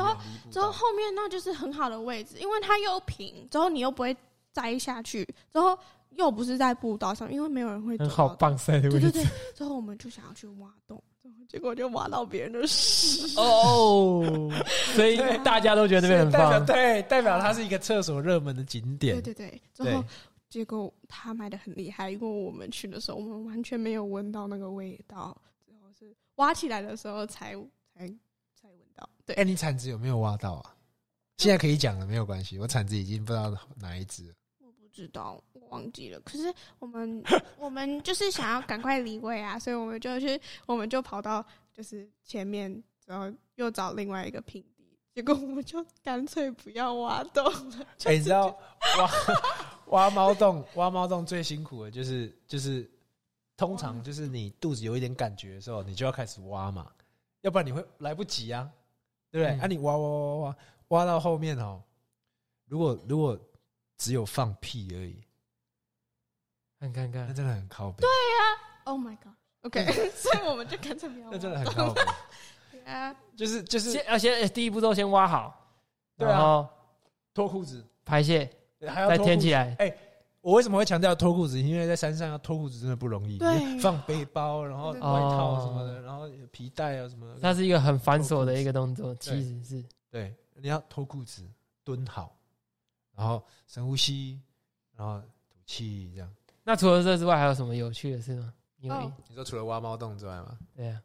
[0.49, 4.15] 之后后后面那就是很好的位置，因为它又平，之后你又不会
[4.53, 5.77] 栽下去，之后
[6.11, 11.01] 又不是在步道上，因为没有人会很好到棒塞的位置对对对，之后我们就想要去挖洞，
[11.47, 13.37] 结果就挖到别人的屎。
[13.37, 14.51] 哦，
[14.95, 16.65] 所以大家都觉得那边很代表棒。
[16.65, 19.33] 对，代表它是一个厕所热门的景点对。
[19.33, 20.03] 对对，之后
[20.49, 27.53] 结果他卖的很厉害，因为我们去的时候，我们完全没有闻到那个味道，之后是挖起来的时候才
[27.93, 28.07] 才
[28.55, 29.07] 才闻到。
[29.25, 30.75] 对，哎，你铲子有没有挖到啊？
[31.37, 32.57] 现在可以讲了，没有关系。
[32.57, 34.33] 我铲子已经不知道哪一只了。
[34.59, 36.19] 我不知道，我忘记了。
[36.21, 37.23] 可是我们
[37.57, 47.87] 我们就是想要赶快离位啊，所以我们就去，我们就跑到就是前面，然后又找另外一个平地，结果我们就干脆不要挖洞了。
[48.03, 48.47] 哎，你知道
[48.97, 49.07] 挖
[49.89, 52.89] 挖猫洞，挖猫洞最辛苦的就是就是，
[53.55, 56.91] 通常就是你肚子有一点感觉的时候，你就要开始挖嘛，
[57.41, 58.69] 要不然你会来不及啊，
[59.31, 59.57] 对不对？
[59.57, 59.59] 嗯。
[59.61, 60.55] 啊，你挖挖挖挖挖
[60.89, 61.81] 挖到后面哦，
[62.65, 63.39] 如果如果
[63.97, 65.21] 只有放屁而已，
[66.79, 68.05] 很尴尬，那真的很靠背
[68.85, 69.85] ，Oh my god！OK，、
[70.15, 71.31] 所以我们就干脆不要挖。
[71.31, 72.01] 那真的很靠背，
[72.85, 75.75] 啊，就是就是先要先第一步都先挖好，
[76.17, 76.31] 对啊。
[76.31, 76.67] 然后
[77.33, 78.49] 脱裤子，排泄，
[78.87, 79.17] 还要再。
[79.17, 79.75] 填起来。
[79.79, 79.97] 哎
[80.41, 81.59] 我为什么会强调脱裤子？
[81.59, 83.37] 因为在山上要脱裤子真的不容易，
[83.81, 91.45] 放背包，然后外套什么的，然后皮带啊什么的，它是一个很繁琐的一个动作，其实是对，你要脱裤子，
[91.83, 92.33] 蹲好，
[93.17, 94.41] 然后深呼吸，
[94.95, 95.19] 然后
[95.49, 96.33] 吐气，这样。
[96.63, 98.53] 那除了这之外，还有什么有趣的事吗？
[98.79, 100.57] 因为、哦你说除了挖猫洞之外吗？
[100.73, 101.03] 对啊，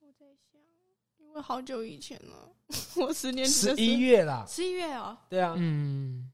[0.00, 0.60] 我在想，
[1.42, 2.50] 好久以前了，
[2.96, 6.30] 我十年级十的时候一，月啦，十一月哦，对啊，嗯，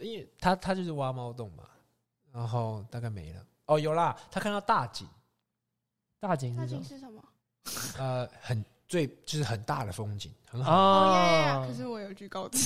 [0.00, 1.68] 因为他他就是挖猫洞嘛，
[2.32, 3.46] 然后大概没了。
[3.66, 5.08] 哦，有啦，他看到大井，
[6.20, 6.82] 大景那是什么？
[6.82, 7.22] 景是什么？
[7.98, 12.60] 呃，很最就是很大的风景，很好，哦耶可是我有惧高症，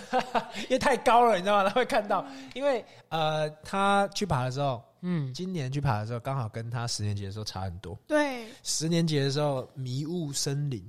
[0.64, 1.68] 因为太高了，你知道吗？
[1.68, 7.98] 他会看到，因为呃，他去爬的时候，嗯，今年去爬的时候，刚好跟他十年级的时候差很多。
[8.06, 10.84] 对，十年级的时候迷雾森林，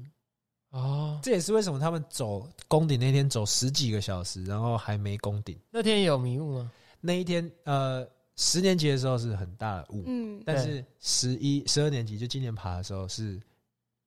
[0.71, 5.57] 哦，这也是为什么他们走宫顶那天走十几个小时，然后还没宫顶。
[5.71, 6.71] 那天有迷雾吗？
[6.99, 8.05] 那一天，呃，
[8.35, 13.39] 十年级的时候是很大的雾，嗯，但是十一、十二年级就今年爬的时候是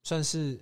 [0.03, 0.59] 算是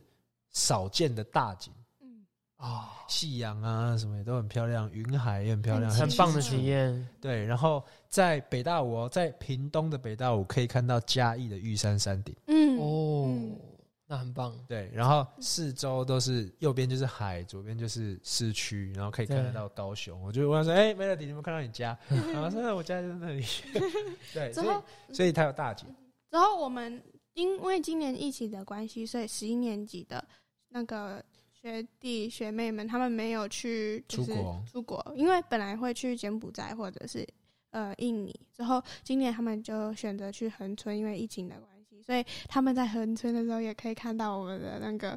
[0.51, 2.26] 少见的大景，嗯，
[2.57, 6.64] 啊，夕阳啊什么也都很漂亮，云海也很漂亮，很很棒的体。
[6.64, 7.09] 验。
[7.20, 12.34] 对，然后在北大武哦，在屏东的北大武可以看到嘉义的玉山山顶。
[12.47, 13.59] 嗯，哦嗯，
[14.07, 14.59] 那很棒。
[14.66, 20.20] 对，然后四周都是右边就是海，左边就是市区，然后可以看得到高雄。
[20.22, 23.45] 我就问他说：“哎、梅乐迪，你有没有看到你家？”然后他说：“我家就在那里。
[24.32, 25.86] ”对，所之后以所以他有大景。
[26.30, 27.03] 然后我们
[27.39, 30.22] 因为今年疫情的关系，所以十一年级的
[30.70, 37.24] 那个学弟学妹们，他们没有去就是出国出国，因为本来会去柬埔寨或者是
[37.70, 45.16] 呃印尼，之后今年他们就选择去横村，因为疫情的关系，所以他们在横村的时候也可以看到我们的那个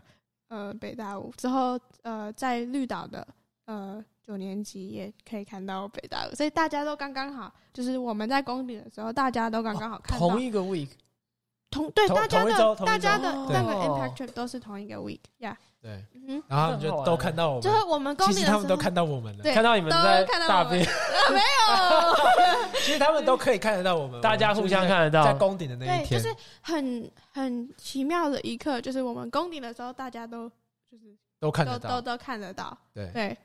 [0.50, 1.34] 呃北大五。
[1.38, 3.28] 之后呃在绿岛的
[3.66, 10.30] 呃九年级也可以看到北大武，所以大家都刚刚好，就是我们在宫顶的时候，大家都刚刚好看到。
[10.30, 10.90] 同一个 week，
[11.72, 13.50] 同对同大家的大家的哦。
[13.52, 13.88] 那个对。
[13.88, 19.44] impact trip 都是同一个 week 呀、对，yeah，嗯哼，然后他们就都看到我们，就是我们宫其顶的时候，实他们都看到我们了。
[19.44, 20.86] 看到你们在看到大便，
[21.32, 25.24] 没有， 其实他们都可以看得到我们，大家互相看得到。
[25.24, 25.40] 在到。
[25.40, 30.50] 宫顶的那一对，就，是很很奇妙的一刻，就是我们宫顶的时候，大家都
[30.90, 31.90] 就是都看得到。
[31.90, 33.38] 都都都看得到，对，对，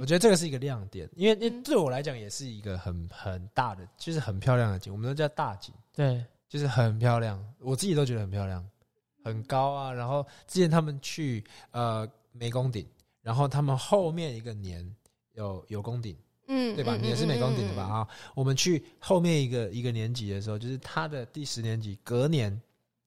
[0.00, 5.72] 我觉得这个是一个亮点，因为对我来讲也是一个很很大的，就是很漂亮的景，我们都叫大景。
[5.94, 8.66] 对，就是很漂亮，我自己都觉得很漂亮，
[9.22, 9.92] 很高啊。
[9.92, 12.86] 然后之前他们去呃美宫顶，
[13.22, 14.96] 然后他们后面一个年
[15.34, 16.96] 有有宫顶，嗯，对吧？
[16.96, 17.84] 嗯你也是美宫顶的吧？？
[17.84, 22.58] 嗯嗯嗯啊，我们去后面一个一个年级的时候，就是他的第十年级，隔年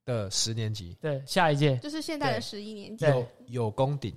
[0.05, 4.13] 的十年级对，下一届就是现在的十一年级，有有宫顶，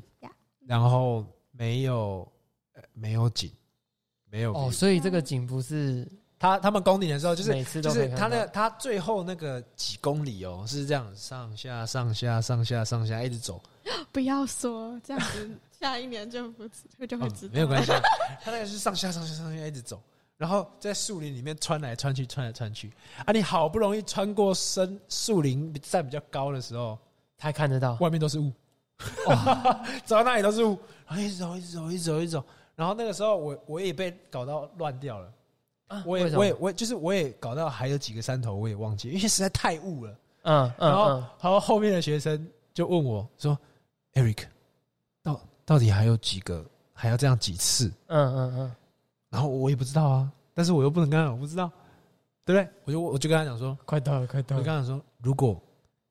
[0.67, 2.31] 然后没有
[2.75, 3.51] 呃没有景，
[4.29, 6.07] 没有哦，所以这个景不是
[6.45, 13.59] 他他们攻顶的时候，就是就是他那个他最后那个几公里哦，是这样上下上下上下上下一直走，
[14.13, 17.93] 不要说这样子，下一年就不知就会嗯知道，没有关系，
[18.45, 19.99] 他那个是上下上下上下一直走，
[20.37, 22.93] 然后在树林里面穿来穿去穿来穿去。
[23.25, 26.99] 啊，你好不容易穿过深树林在比较高的时候，
[27.39, 27.97] 他还看得到。
[28.03, 28.53] 外面都是雾，
[30.05, 32.45] 走到哪里都是雾，然后一直走一直走一直走一直走，
[32.77, 35.33] 然后那个时候我我也被搞到乱掉了。
[35.95, 40.13] 啊我也我也我也就是我也搞到还有几个山头我也忘记， 因为实在太雾了。
[40.43, 43.59] 嗯嗯然后嗯，然后后面的学生就问我说
[44.13, 44.45] ：“Eric，
[45.23, 48.75] 到到底还有几个还要这样几次嗯嗯嗯，？”
[49.31, 51.71] 然后我也不知道啊，但是我又不能跟他讲我不知道，
[52.45, 52.69] 对不对？
[52.85, 54.61] 我就我就跟他讲说，快到了，快到了。
[54.61, 55.59] 我就跟他讲说，如果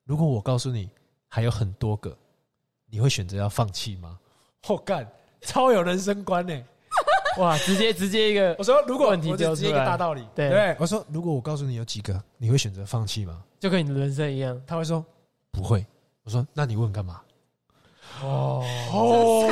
[0.03, 0.89] 如果我告诉你
[1.27, 2.17] 还有很多个，
[2.87, 4.19] 你会选择要放弃吗？
[4.67, 5.07] 我、干，
[5.41, 6.63] 超有人生观呢、
[7.37, 10.75] 哇，直接直接一个 我说，如果问题我就直接一个大道理，对不对？
[10.79, 13.41] 我说，如果我告诉你有几个，你会选择放弃吗？
[13.59, 15.03] 就跟你的人生一样他会说
[15.51, 15.85] 不会。
[16.23, 17.21] 我说，那你问干嘛？
[18.21, 18.63] 哦。
[18.91, 19.43] 哦，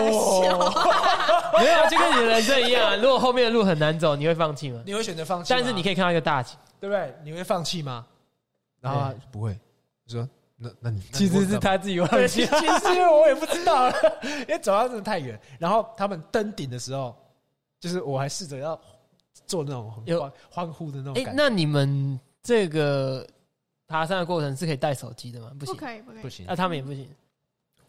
[1.60, 2.96] 没有啊，就跟你的人生一样啊。
[2.96, 4.82] 如果后面的路很难走，你会放弃吗？
[4.86, 5.48] 你会选择放弃？
[5.50, 7.14] 但是你可以看到一个大景，对不对？
[7.24, 8.06] 你会放弃吗？
[8.80, 9.52] 然后他不会。
[10.06, 10.28] 我说，
[10.58, 12.46] 那那你其实是他自己对，放弃。
[12.46, 15.40] 其其实因为我也不知道了， 因为走到真的太远。
[15.60, 17.16] 然后他们登顶的时候，
[17.82, 18.80] 就是我还试着要
[19.46, 23.28] 做那种欢欢呼的那种哎，感觉，那你们这个
[23.88, 25.52] 爬山的过程是可以带手机的吗？
[25.60, 26.56] 不不行，可以不可以不，行那。
[26.56, 27.10] 他们也不行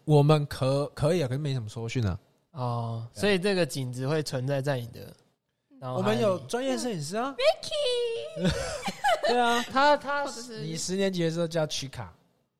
[0.03, 2.19] 我们可可以啊，可是没什么收讯啊。
[2.51, 3.07] 哦。
[3.13, 5.15] 所以这个景只会存在在你的。
[5.79, 8.51] 我们有专业摄影师啊， Ricky。
[9.27, 12.13] 对啊，他他是你十年级的时候叫曲卡，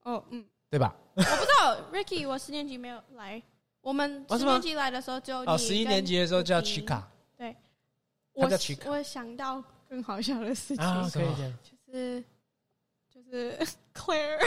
[0.04, 0.94] 哦嗯，对吧？
[1.16, 3.42] 我不知道 Ricky，我十年级没有来，
[3.82, 7.10] 我们十年级来的时候就哦，十一年级的时候叫曲曲卡，
[8.34, 8.50] 我
[8.86, 11.44] 我想到更好笑的事情，啊，什么可以。
[11.44, 11.54] 讲
[11.86, 12.24] 就是
[13.12, 13.58] 就是
[13.94, 14.40] Claire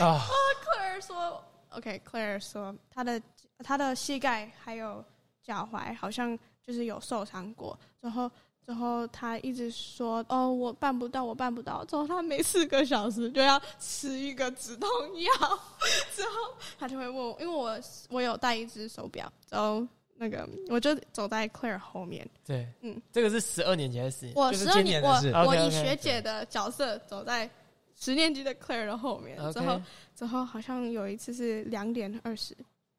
[0.00, 0.20] 啊，
[0.64, 3.20] Claire 说，OK，Claire 说他的
[3.58, 5.02] 他的膝盖还有
[5.42, 8.30] 脚踝好像就是有受伤过，然后
[8.66, 14.88] 之后他一直说哦我办不到，我办不到，之后他每四个小时就要吃一个止痛
[15.22, 15.32] 药，
[16.14, 16.30] 之后
[16.78, 17.80] 他就会问我，因为我
[18.10, 19.86] 我有戴一只手表，然后
[20.18, 22.92] 那个我就走在 Claire 后面，对，嗯。
[22.94, 24.26] 嗯，这个是十二年级的事。
[24.26, 24.32] 情？
[24.34, 25.10] 我十二年我
[25.46, 27.48] 我以学姐的角色走在
[27.94, 29.80] 十年级的 Claire 的后面，之后
[30.14, 32.54] 之后好像有一次是两点二十，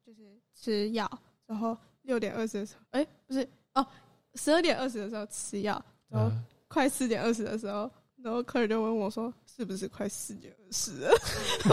[0.06, 1.10] 就是吃药，
[1.46, 3.86] 然后六点二十的时候，哎、不是哦，
[4.34, 6.44] 十二点二十的时候吃药，然后嗯。
[6.72, 7.90] 快四点二十的时候，
[8.22, 11.12] 然后 Claire 就问我说：“是不是快四点二十了？”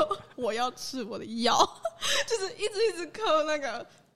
[0.35, 1.55] 我要吃我的药，
[2.25, 4.06] 就是一直一直扣那个止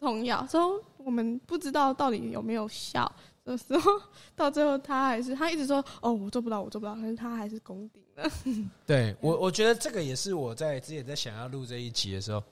[0.00, 3.10] 痛药，之后我们不知道到底有没有效。
[3.44, 3.92] 的时候，
[4.34, 8.28] 到最后他还是他一直说：“哦，我做不到，我做不到。”可是他还是攻顶了。
[8.84, 12.42] 对我，我觉得这个也是我在之前在想要录这一集的时候，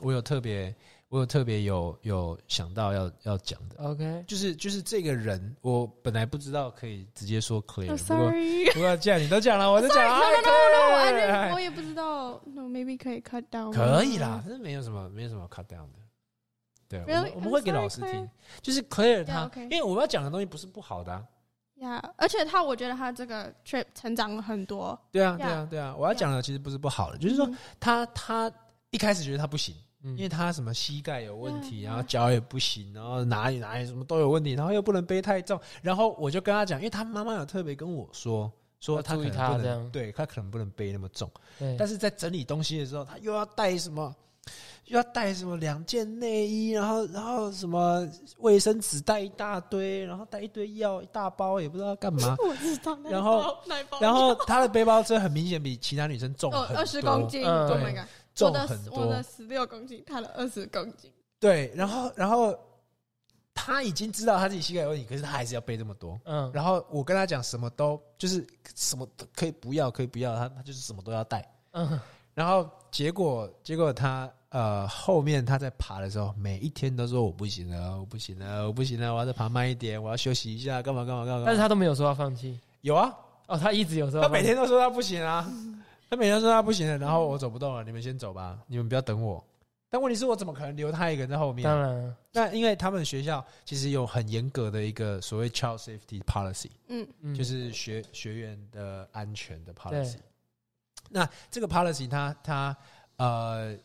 [0.00, 0.72] 我有特别，
[1.08, 8.70] 我有特别有有想到要要讲的，OK，就是就是这个人，我本来不知道可以直接说 clear，、Oh, 不过 sorry.
[8.72, 12.40] 不过既然你都讲了，我就讲 No, 啊 no, no, no, I didn't- clear 我也不知道。
[12.44, 13.72] No, maybe 可以 cut down.
[13.72, 16.05] 可以啦，这没有什么没有什么 cut down 的。
[16.88, 17.30] 对，我?
[17.36, 18.28] 我们会给老师听
[18.62, 19.62] 就是 clear 他 Yeah, okay.
[19.64, 21.24] 因为我们要讲的东西不是不好的、啊，
[21.76, 24.98] 呀而且他，我觉得他这个 trip 成长了很多。
[25.10, 25.36] 对啊，Yeah.
[25.36, 28.50] 对啊，对啊，我要讲的其实不是不好的，就是说嗯他他
[28.90, 39.22] 一开始觉得他不行，嗯因为他什么膝盖有问题，Yeah, 然后脚也不行，然后哪里哪里什么都有问题，然后又不能背太重，然后我就跟他讲，因为他妈妈有特别跟我说，说他可
[39.58, 44.14] 能对他可能不能背那么重，对，但是在整理东西的时候，他又要带什么，
[44.86, 52.36] 又要带什么两件内衣，然后然后什么卫生纸带一大堆，然后带一堆药一大包，也不知道要干嘛。
[52.46, 52.96] 我知道。
[53.10, 53.56] 然后
[54.00, 58.08] 然后他的背包真的很明显比其他女生重哦很多，二十公斤嗯，Oh my god！
[58.34, 59.22] 重的很多我的。
[59.22, 61.10] 十六公斤，他的二十公斤。
[61.40, 62.56] 对，然后然后
[63.54, 66.16] 他已经知道他自己膝盖有问题，可是他还是要背这么多。
[66.26, 71.44] 嗯，然后我跟他讲什么都就是什么都可以不要，可以不要，他他就是什么都要带。
[71.72, 71.98] 嗯，
[72.34, 81.44] 然后结果结果他呃后面他在爬的时候，每一天都说我不行了，我不行了，我不行了，我要再爬慢一点，我要休息一下，干嘛干嘛干嘛。
[81.44, 82.58] 但是他都没有说要放弃。
[82.82, 83.12] 有啊，
[83.46, 85.46] 哦，他一直有说他每天都说他不行啊，
[86.08, 89.42] 他每天都说他不行了，然后我走不动了，你们先走吧，你们不要等我。
[89.88, 91.64] 但问题是我怎么可能留他一个人在后面？
[91.64, 100.16] 当然，那因为他们学校其实有很严格的一个所谓 child safety policy，嗯，嗯就是学学员的安全的 policy。
[101.08, 102.76] 那这个 policy 他他
[103.16, 103.76] 呃，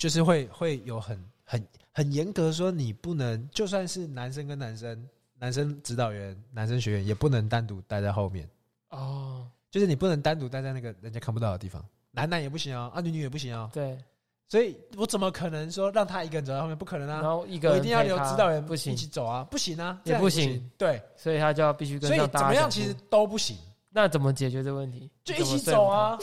[0.00, 5.06] 就是会会有很很很严格说，你不能就算是男生跟男生，
[5.38, 8.48] 男生指导员、男生学员也不能单独待在后面，
[8.88, 13.68] 哦，就是你不能单独待在那个人家看不到的地方，男男也不行啊，啊女女也不行啊。
[13.74, 13.98] 对，
[14.48, 16.74] 所以我怎么可能说让他一个人走在后面？
[16.74, 17.36] 不可能啊然啊！
[17.36, 20.70] 后一个一定要留指导员不行一，起走啊，不行啊，也不不行。
[20.78, 23.54] 对，所以他就要必须跟所以怎么样其实都不行，
[23.90, 25.10] 那怎么解决这个问题？
[25.22, 26.18] 就一起走啊。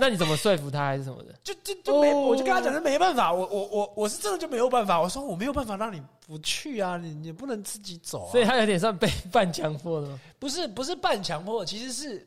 [0.00, 0.06] 他。
[0.06, 1.34] 那你怎么说服他还是什么的？
[1.44, 5.00] 就就就没，哦我就跟他讲，是没办法，我我我我是真的就没有办法。
[5.00, 8.30] 我说我没有办法让你不去啊，你你不能自己走啊。
[8.32, 10.18] 所以他有点算被半强迫的吗？
[10.38, 12.26] 不是不是半强迫，其实是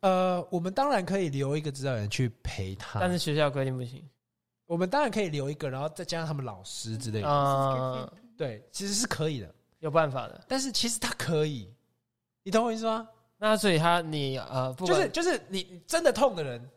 [0.00, 4.06] 呃，我们当然可以留一个指导员去陪他，但是学校规定不行
[4.66, 7.28] 我们当然可以留一个，然后再加上他们老师之类的。
[7.28, 10.44] 啊，对，其实是可以的，有办法的。
[10.48, 11.68] 但是其实他可以，
[12.42, 13.06] 你懂我意思吗？
[13.36, 16.70] 那所以他你呃，不就是就是你你真的痛的人，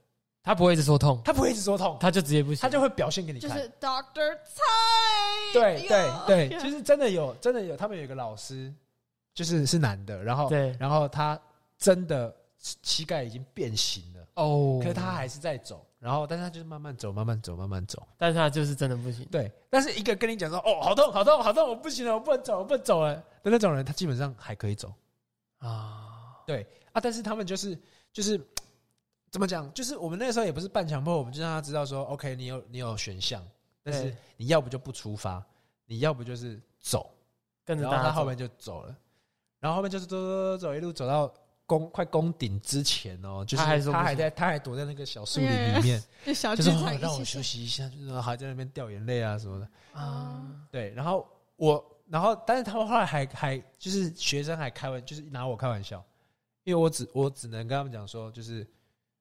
[0.45, 3.49] 他不会一直说痛，他不会一直说痛，他就直接不行，他就会表现给你看。
[3.49, 4.61] 就是 Doctor 蔡，
[5.53, 6.23] 对对哟。
[6.27, 8.71] 对，就是真的有真的有，他们有一个老师，
[9.33, 10.77] 就是是男的，然后对。
[10.79, 11.39] 然后他
[11.79, 18.01] 真的膝盖已经变形了，哦，可是他还是在走，然后但是他就是慢慢走，慢慢走，慢慢走。
[18.15, 24.93] 但是他就是真的不行，对，但是一个跟你讲说哦，好痛，好痛，好痛，我不行了，我不能走，我不能走了的那种人，他基本上还可以走。
[25.57, 26.61] 啊，对。
[26.91, 27.01] 啊。
[27.01, 27.75] 但是他们就是
[28.13, 28.39] 就是
[29.35, 33.45] 怎么讲，就是我们那时候也不是半强迫，我们就让他知道说，OK，你有你有选项，
[33.83, 35.45] 但是你要不就不出发，
[35.85, 37.11] 你要不就是走。
[37.65, 38.95] 跟着他后面就走了，
[39.59, 41.33] 然后后面就是走走走走，一路走到
[41.65, 49.67] 宫快宫顶之前哦，就是他还在他还躲在那个小树林里面， 就小就剧场说哦让我休息一下，就是还在那边掉眼泪啊什么的。
[49.99, 51.27] 啊，对，然后
[51.57, 56.05] 我然后但是他们后来还还就是学生还开玩，就是拿我开玩笑，
[56.63, 58.65] 因为我只我只能跟他们讲说，就是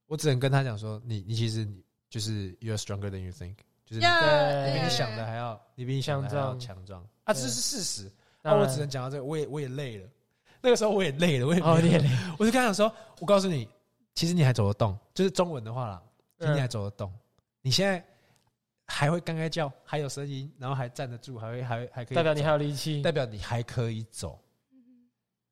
[0.07, 8.13] 我只能跟他讲说，你你其实你就是 you're stronger than you think，就是你比你想的还要，你比你想的还要强壮啊，这是事实。
[8.43, 10.09] 那我只能讲到这个，我也我也累了。
[10.61, 11.61] 那个时候我也累了，我也
[12.39, 13.69] 我就跟他讲说，我告诉你，
[14.15, 16.03] 其实你还走得动，就是中文的话啦，
[16.39, 17.13] 其实你还嗯走得动。
[17.63, 18.05] 你现在
[18.87, 24.39] 还会刚刚叫，还有声音，然后还站得住，还会还还可以，代表你还有力气，代表你还可以走。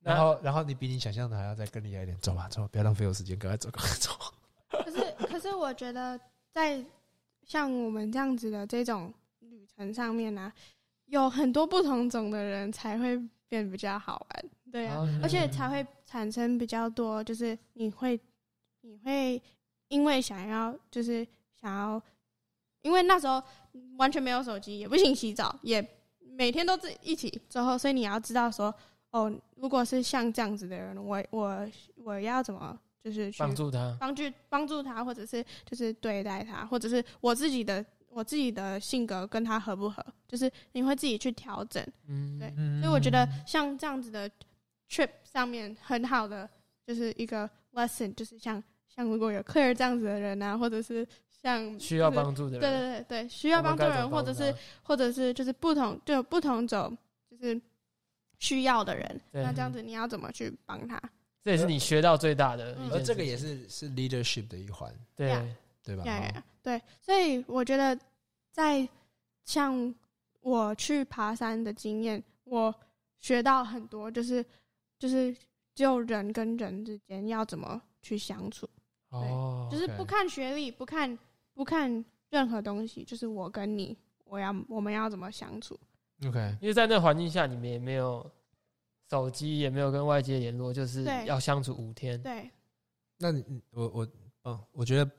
[0.00, 4.10] 那然后然后你比你想象的还要再更厉害一点，走吧走吧，不要浪费我时间，赶快走赶快走。
[5.62, 6.18] 我觉得
[6.50, 6.84] 在
[7.44, 10.52] 像我们这样子的这种旅程上面呢、
[11.06, 18.18] 有很多不同种的人才会变比较好玩，对啊，嗯而且才会产生比较多，就是你会
[18.80, 19.40] 你会
[19.88, 21.26] 因为想要就是
[21.60, 22.02] 想要，
[22.82, 23.42] 因为那时候
[23.98, 25.86] 完全没有手机，也不行洗澡，也
[26.20, 28.74] 每天都自一起之后，所以你要知道说，
[29.10, 41.84] 哦，如果是像这样子的人，我我我要怎么就是去帮助他，帮助帮助他，或者是就是对待他，或者是我自己的我自己的性格跟他合不合，就是你会自己去调整。
[42.06, 44.30] 嗯，对嗯所以我觉得像这样子的
[44.88, 46.48] trip 上面很好的
[46.86, 56.96] 就是一个 lesson，就是像像如果有 Claire 这样子的人啊，或者是像需要帮助的人，对对对对，需要帮助的人，或者是或者是就是不同就不同种
[57.28, 57.60] 就是
[58.38, 61.00] 需要的人，那这样子你要怎么去帮他？
[61.44, 65.54] 这也是你学到最大的而这个也是是 leadership 的一环，对。
[65.84, 66.04] 对吧？
[66.62, 67.98] 对，所以我觉得
[68.52, 68.88] 在
[69.44, 69.92] 像
[70.40, 72.72] 我去爬山的经验，我
[73.18, 74.46] 学到很多，就是
[74.96, 75.36] 就是
[75.74, 78.64] 就人跟人之间要怎么去相处，
[79.08, 81.18] 哦，就是不看学历，不看
[81.52, 85.76] 不看任何东西，就是我跟你，我要我们要怎么相处。
[86.24, 88.24] OK，因为在那环境下，你们也没有
[89.12, 92.18] 手机，也没有跟外界联络，就是要相处五天。
[92.22, 92.50] 对，
[93.18, 94.08] 那你我我
[94.44, 95.10] 嗯，我觉得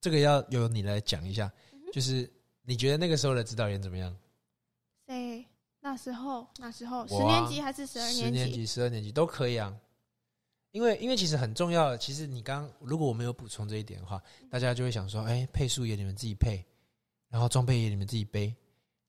[0.00, 2.32] 这个要由你来讲一下嗯，就是
[2.62, 4.16] 你觉得那个时候的指导员怎么样？
[5.06, 5.44] 谁
[5.78, 8.24] 那时候那时候十啊年级还是十二年级？
[8.24, 9.78] 十年级、十二年级都可以啊。
[10.70, 16.64] 因为因为其实很重要的，其实你刚如果我没有补充这一点的话，大家就会想说，哎，配速也你们自己配，
[17.28, 18.56] 然后装备也你们自己背，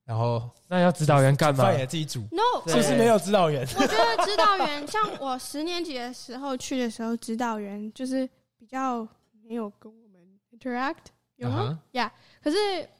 [0.05, 1.63] 然后那要指导员干嘛？
[1.63, 3.61] 饭也自己煮，No，对是不是没有指导员？
[3.75, 9.07] 我觉得指导员，像我十年级的时候去的时候，指导员就是比较
[9.43, 12.11] 没有跟我们 interact，有吗？？Yeah，
[12.43, 12.57] 可是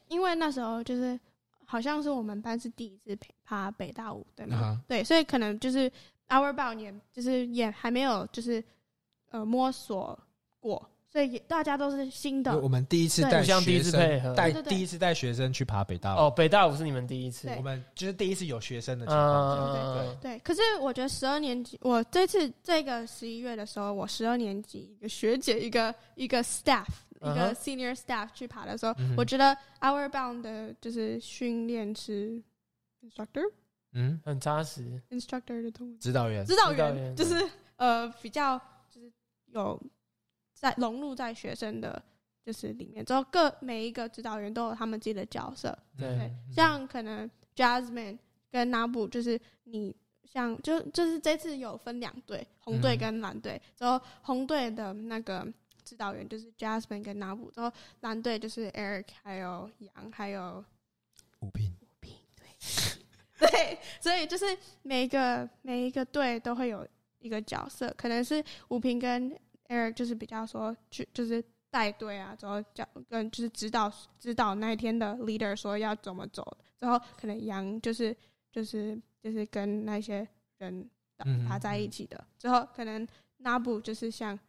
[0.08, 1.20] 因为那时候就是
[1.64, 4.82] 好像是我们班是第一次爬爬北大武，对吗？
[4.88, 5.88] 对，所以可能就是
[6.30, 8.64] our bound 也就是也还没有就是
[9.30, 10.18] 呃摸索
[10.60, 12.60] 过，所以大家都是新的。
[12.60, 13.32] 我们第一次对。
[13.32, 14.26] 带互相第一学次配合。
[14.26, 14.70] 生带对对对。
[14.76, 16.14] 第一次带学生去爬北大。
[16.14, 17.56] 武，哦，北大武是你们第一次，对。
[17.56, 19.96] 我们就是第一次有学生的情况。
[19.96, 26.84] 下，嗯，对，可是我觉得十二年级，我这次这个十一月的时候，我十二年级一个学姐，一个一个 staff，
[27.22, 29.16] 一个 senior staff 去爬的时候，嗯哼。
[29.16, 32.44] 我觉得 our bound 的就是训练师
[33.02, 33.50] instructor
[33.94, 35.02] 嗯，很扎实。
[35.12, 35.98] instructor 的中文。
[35.98, 36.46] 指导员。
[36.46, 37.42] 指导指导员员就是
[37.78, 38.60] 呃比较
[38.94, 39.10] 就是
[39.54, 39.82] 有
[40.56, 42.02] 在融入在学生的
[42.44, 48.18] 就是里面，之后各每一个指导员都有他们自己的角色，对对，像可能 Jasmine
[48.50, 52.98] 跟 Nabu，就是你像就就是这次有分两队，红队嗯。
[52.98, 53.62] 跟蓝队。
[53.76, 55.46] 之后红队的那个
[55.84, 60.64] 指导员就是 Jasmine 跟 Nabu，之后蓝队就是 Eric 还有杨还有
[61.40, 61.76] 五品，
[63.38, 64.46] 对，所以就是
[64.82, 66.88] 每一个每一个队都会有
[67.20, 69.38] 一个角色，可能是吴平跟
[69.68, 76.46] Eric 就是比较说去就是带队啊，之后教跟就是指导指导那一天的 leader 说要怎么走，
[76.80, 78.16] 之后可能羊就是
[78.52, 80.90] 就是就是跟那些人
[81.20, 83.08] 嗯打在一起的，之后可能
[83.40, 84.40] Nabu 就是像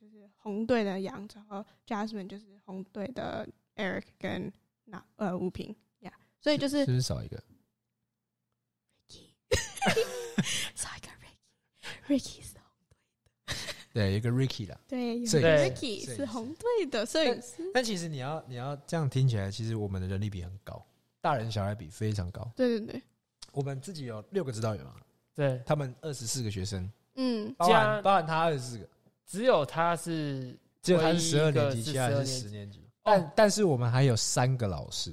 [0.00, 4.52] 就是红队的羊，然后 Jasmine 就是红队的 Eric 跟
[4.84, 7.42] 那呃吴平呀所以就是是不是少一个？
[10.74, 12.55] 少一个 Ricky，Ricky 是
[13.96, 14.78] 对，有一个 Ricky 啦。
[14.86, 20.84] 对，有 Ricky 摄影师是红队的摄影师，但其实你要你要这样听起来，其实我们的人力比很高，
[21.22, 22.46] 大人小孩比非常高。
[22.54, 23.02] 对对对，
[23.52, 24.92] 我们自己有六个指导员嘛，
[25.34, 28.86] 对，他们二十四个学生，嗯，包含包含他二十四个，
[29.26, 32.80] 只有他是只有他是十二一个年级，是其他人12年级是十年级。
[33.02, 35.10] 但但是我们还有三个老师，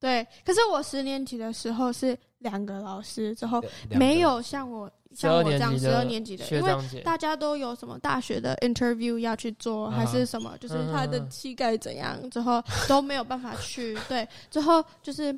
[0.00, 0.26] 对。
[0.46, 15.36] 可是我十年级的时候是两个老师，之后没有像我像我这样12十二年年级的，因为大家都有什么大学的 interview 要去做，啊还是什么，就是他的嗯膝盖怎样，之后都没有办法去， 对，之后就是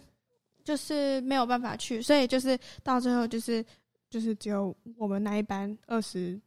[0.64, 3.64] 就是没有办法去，所以就是到最后就是
[4.10, 6.38] 就是只有我们那一班二十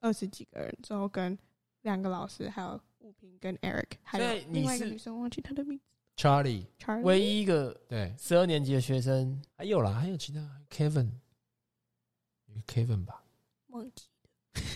[0.00, 1.38] 二十几个人，之后跟
[1.82, 2.80] 两个老师，还有
[3.40, 5.84] 跟 Eric，还有另外一个女生忘记她的名字
[6.20, 10.40] Charlie，，Charlie，唯一一个对，十二年级的学生，还有啦，还有其他
[10.70, 11.08] Kevin，
[12.44, 13.22] 有一个 Kevin 吧，
[13.68, 14.04] 忘记，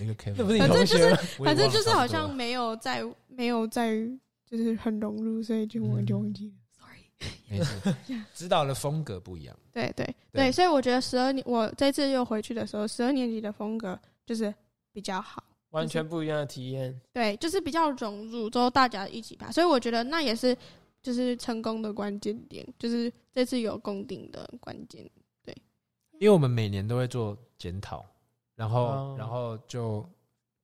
[0.01, 1.15] 有一个 Kevin，那 不是你反正就是
[1.45, 3.95] 反正就是好像没有在没有在
[4.47, 7.01] 就是很融入，所以就我就嗯忘记了，sorry。
[7.51, 7.95] 没事，
[8.33, 9.55] 指导的风格不一样。
[9.71, 10.45] 对对对。
[10.45, 14.53] 对，所以我觉得十二年，我这次又回去的时候，十二年级的风格就是
[14.95, 16.99] 比较好，完全不一样的体验。
[17.13, 20.57] 对，就是比较融入之后大家一起吧，所以我觉得那也是
[21.05, 25.09] 就是成功的关键点，就是这次有攻顶的关键。
[25.45, 25.55] 对。
[26.19, 28.05] 因为我们每年都会做检讨，
[28.55, 29.17] 然后、哦。
[29.19, 30.09] 然后就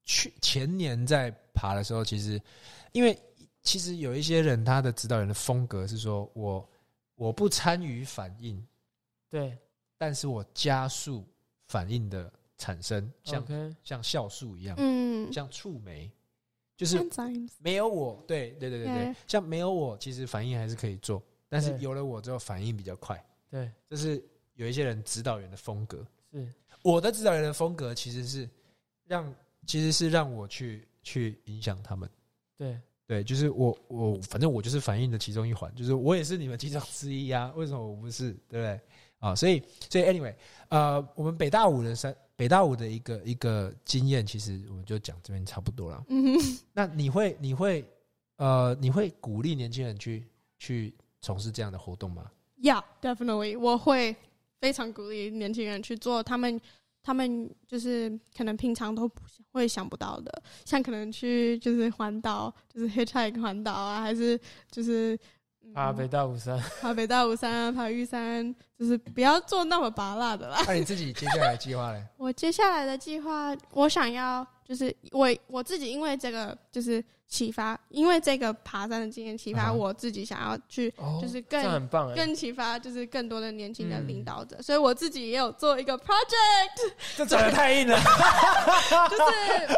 [0.03, 2.41] 去前年在爬的时候，其实
[2.93, 3.17] 因为
[3.63, 6.67] 其实有一些人他的指导员的风格是说我
[7.17, 8.67] 我不参与反应，
[9.29, 9.57] 对。
[9.99, 11.29] 但是我加速
[11.67, 13.47] 反应的产生，像、
[13.85, 16.11] 像酵素一样，嗯，像触媒，
[16.81, 16.99] 就是
[17.59, 24.25] 没有我，对对对对对对，像没有我，其实反应还是可以做，但是有了我之后反应比较快，对，就是
[24.55, 25.99] 有一些人指导员的风格。
[26.33, 26.49] 是
[26.83, 28.49] 我的指导员的风格其实是
[29.05, 29.31] 让，
[29.67, 32.09] 其实是让我去去影响他们。
[32.57, 37.53] 对，对，就是我我反正我就是反应的其中一环，就是我也是你们其中之一啊。
[37.55, 38.31] 为什么我不是？
[38.49, 38.81] 对不对？
[39.19, 40.35] 啊，所以所以 anyway，
[40.71, 46.03] 呃，我们北大五的三北大五的一个一个经验，其实我们就讲这边差不多了。
[46.09, 47.85] 嗯哼，那你会你会
[48.37, 50.25] 呃你会鼓励年轻人去
[50.57, 52.31] 去从事这样的活动吗
[52.63, 54.17] ？Yeah, definitely，我会
[54.59, 56.59] 非常鼓励年轻人去做他们
[57.03, 59.21] 他们就是可能平常都不
[59.53, 65.19] 会想不到的，像可能去就是环岛，就是 hitchhike 环岛啊，还是就是。
[65.65, 70.63] 嗯爬北大五山，爬北大武山啊，爬玉山，就是不要做那么拔辣的啦。
[70.67, 72.03] 那你自己接下来计划嘞？
[72.19, 82.17] 我接下来的计划，我想要就是我我自己，因为这个就是启发，因为这个爬山的经验启发我自己想要去，哦就是更很棒哎。
[82.17, 87.97] 更启发，就是更多的年轻的嗯领导者，所以我自己也有做一个 project， 这转的太硬了。
[89.09, 89.69] 就是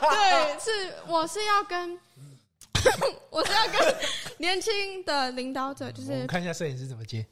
[0.00, 1.98] 对，是我是要跟
[3.30, 3.94] 我是要跟
[4.38, 7.26] 年轻的领导者，就是我们看一下摄影师怎么接。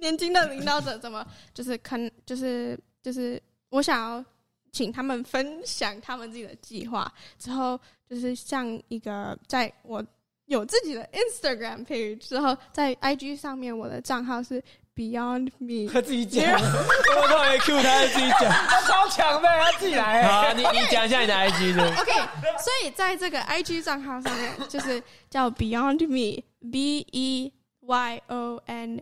[0.00, 4.24] 年轻的领导者怎么就是看就是就是我想要
[4.70, 10.04] 请他们分享他们自己的计划，之后就是像一个在我
[10.46, 14.62] 有自己的 Instagram page 之后，在 IG 上面我的账号是
[14.98, 15.88] Beyond Me。
[15.92, 18.50] 他自己讲，我都没 Q 他，自己讲。
[18.50, 20.26] 他超强的，他自己来。
[20.26, 21.84] 好，你你讲一下你的 IG 的。
[22.00, 22.12] OK，
[22.58, 29.00] 所以在这个 IG 账号上面，就是叫 Beyond Me，B E Y O N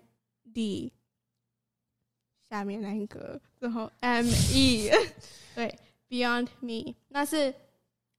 [0.52, 0.92] D，
[2.50, 4.90] 下面那一个，然后 M E，
[5.56, 5.74] 对
[6.10, 7.50] ，Beyond Me，那是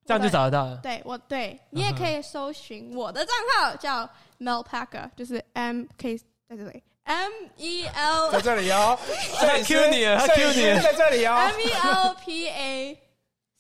[0.04, 0.78] 这样就找得到了。
[0.82, 4.10] 对我对你也可以搜寻我的账号叫
[4.40, 9.00] Mel Packer，就是 M 可以在这里 M E L 在这里哦，
[9.40, 10.82] 他 Q 你了，他 Q 你了。
[10.82, 11.36] 在这里哦。
[11.36, 13.00] M E L P A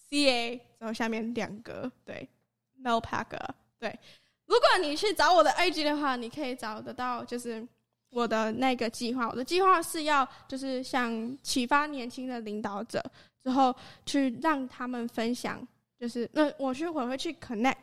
[0.09, 2.27] C A，然后下面两个，对
[2.83, 3.47] ，Mel Packer，
[3.79, 3.97] 对。
[4.45, 7.65] 如果你去找我的 IG 的话，你可以找得到，就是
[8.09, 9.27] 我的那个计划。
[9.29, 13.01] 我的计划是要就是想启发年轻的领导者
[13.41, 13.73] 之后，
[14.05, 15.65] 去让他们分享，
[15.97, 17.75] 就是那我去我会去 connect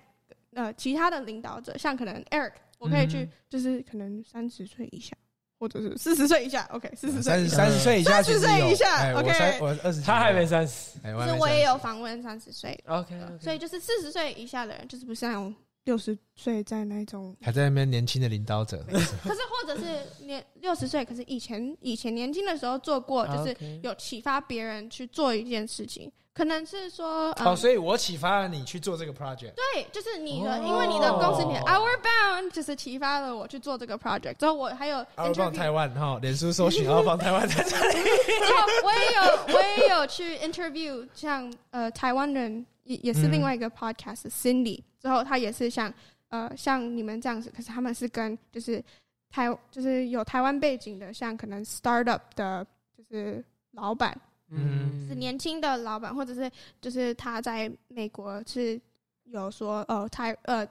[0.55, 5.15] 呃其他的领导者，像可能 Eric，我可以去嗯就是可能三十岁以下，
[5.59, 7.57] 或者是四十岁以下，OK，四十岁以下。
[7.57, 10.99] 三十三十岁以下，三十岁以下 OK 我二十，他还没，三十。
[11.03, 29.53] 哎，就是我也有访问三十岁 OK，所以就是四十岁以下的人，就是不是那种六十岁在那种，还在那边年轻的领导者，可是或者是年六十岁，可是以前以前年轻的时候做过，就是有启发别人去做一件事情，可能是说，哦，嗯，所以我启发了你去做这个 project。
[29.55, 34.37] 对，就是你的，哦因为你的公司你的 Our Bound 就是启发了我去做这个 project。
[34.37, 37.95] 之后我还有阿尔邦 interview，台湾哈，脸书搜寻阿尔邦台湾在这里。
[38.27, 45.93] 之后我也有我也有去 interview 像呃台湾人也也是嗯另外一个 podcast、Cindy，之后他也是像
[46.31, 48.83] 呃像你们这样子，可是他们是跟就是
[49.31, 52.67] 台就是有台湾背景的，像可能 startup 的
[52.97, 54.21] 就是老板。
[54.51, 55.07] 嗯。
[55.09, 58.81] 是年轻的老板，或者是就是他在美国是
[59.25, 60.67] 有说呃台呃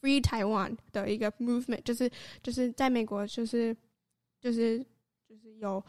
[0.00, 2.10] Free Taiwan 的一个 movement，就是
[2.42, 3.74] 就是在美国就是
[4.40, 4.78] 就是
[5.28, 5.82] 就是有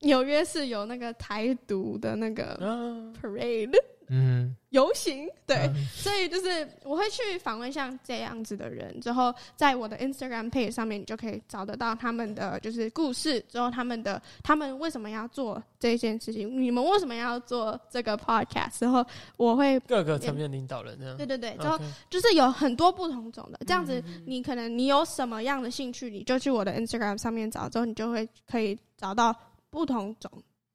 [0.00, 3.74] 纽约是有那个台独的那个嗯 parade
[4.10, 5.86] 嗯，游行，对，嗯。
[5.94, 19.04] 所以就是我会去访问像这样子的人，之后在我的 Instagram page 上面，你就可以找得到他们的就是故事，之后他们的他们为什么要做这件事情，你们为什么要做这个 podcast，之后
[19.36, 21.16] 我会各个层面领导人这样。
[21.16, 29.34] 对对对，之后就是有很多不同种的，这样子你可能你有什么样的兴趣，你就去我的 Instagram 上面找，之后你就会可以找到
[29.70, 30.30] 不同种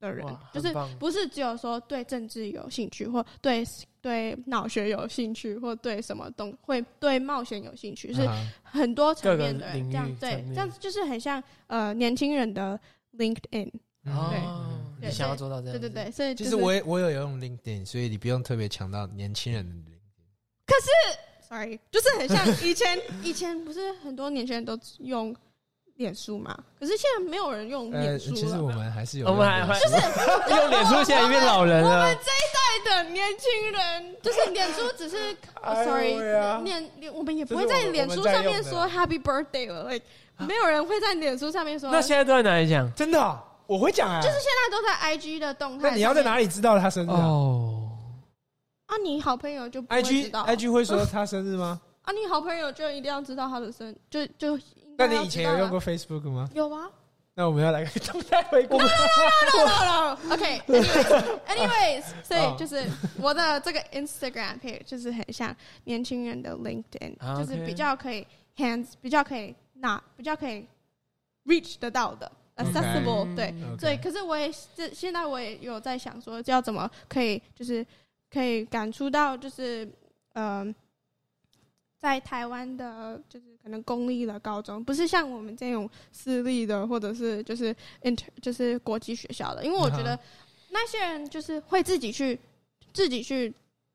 [0.05, 3.63] 的人，就是不是只有说对政治有兴趣，或对
[4.01, 12.79] 对脑学有兴趣，或对什么东会对冒险有兴趣，是啊很多层面的这样对这样子就是很像呃年轻人的
[13.17, 13.71] LinkedIn，
[14.05, 14.31] 哦，
[15.01, 19.95] 对你想要做到这样，对对对，所以其实就是我也我有用 LinkedIn，所以你不用特别强调年轻人的 LinkedIn。
[20.67, 25.35] 可是 sorry，就是很像以前以前不是很多年轻人都用
[25.95, 28.35] 脸书嘛，可是现在没有人用呃，脸书了。
[28.35, 32.13] 其实我们还是有我用脸书， 们还还用脸书，现在变老人了。
[32.15, 35.17] 代的年轻人， 就是脸书只是、
[35.61, 36.13] 哎 sorry，
[36.63, 40.05] 脸脸我们也不这是我们会在脸书上面说 Happy Birthday 了，like
[40.39, 41.89] 没有人会在脸书上面说。
[41.89, 42.93] 那现在都在哪里讲？
[42.93, 44.19] 真的啊，我会讲啊。
[44.21, 45.89] 就是现在都在 IG 的动态。
[45.89, 47.89] 那你要在哪里知道他生日啊哦，
[48.87, 48.97] 啊？
[48.97, 51.79] 你好朋友就不会知？IG 道 IG 会说他生日吗？
[52.03, 52.11] 啊？
[52.11, 56.49] 你好朋友就一定要知道他的生，就就应那你以前有用过 Facebook 吗？
[56.53, 56.89] 有啊
[57.37, 58.77] 那我们要来个动态回顾。
[58.77, 60.17] ？No no no。
[60.33, 62.89] OK，anyways，anyways， 所哦以就是
[63.19, 68.25] 我的这个 Instagram page 就是很像年轻人的 LinkedIn，啊就是比较可以
[68.55, 70.65] hands，比较可以拿，比较可以
[71.43, 73.53] reach 得到的 accessible，对。
[73.77, 77.85] 所以，可是我也这现在我也有在想说，要怎么可以就是
[78.31, 79.83] 可以感触到，就是
[80.35, 80.75] 嗯、呃，
[81.97, 90.19] 在台湾的，就是可能公立的高中，不是像我们这种私立的，或者是就是 inter 就是国际学校的，因为我觉得嗯
[90.69, 92.39] 那些人就是会自己去
[92.93, 93.51] 自己去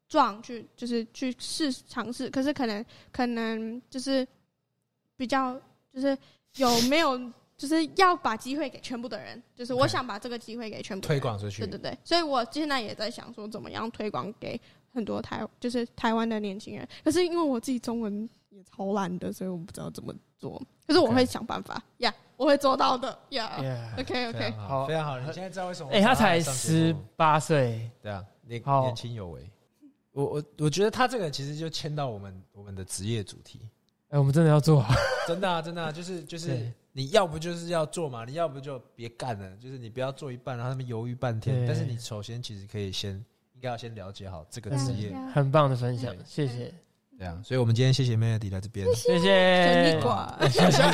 [0.08, 4.26] 撞，去就是去试尝试，可是可能可能就是
[5.16, 5.54] 比较
[5.94, 6.18] 就是
[6.56, 7.16] 有没有
[7.56, 11.62] 就是要把机会给全部的人，就是我想把这个机会给全部推广出去。
[11.62, 14.60] 对对对，所以我现在也在想说，怎么样推广给
[14.92, 16.88] 很多台就是台湾的年轻人。
[17.04, 18.28] 可是因为我自己中文
[18.60, 20.60] 也超烂的，所以我不知道怎么做。
[20.86, 23.58] 可是我会想办法呀我会做到的呀。
[23.58, 25.18] Yeah OK 非 OK，常好，好非常好。
[25.18, 25.90] 你现在知道为什么？
[25.92, 29.50] 哎，他才十，八岁，对啊，年好年轻有为。
[30.12, 33.60] 我我我觉得他这个其实就牵到我们我们的职业主题，
[34.08, 34.92] 哎，我们真的要做好。
[35.26, 41.64] 真的啊，真的啊，就是就是你要不就是要做嘛，你要不就别干了，就是你不要做一半，然后他们犹豫半天。
[41.64, 43.12] 但是你首先其实可以先
[43.54, 46.74] 应该要先了解好这个职业很棒的分享对，谢谢，
[47.20, 47.38] 对啊。
[47.44, 50.02] 所以我们今天谢谢 Melody 来这边，谢全谢力。
[50.02, 50.90] quả 谢谢全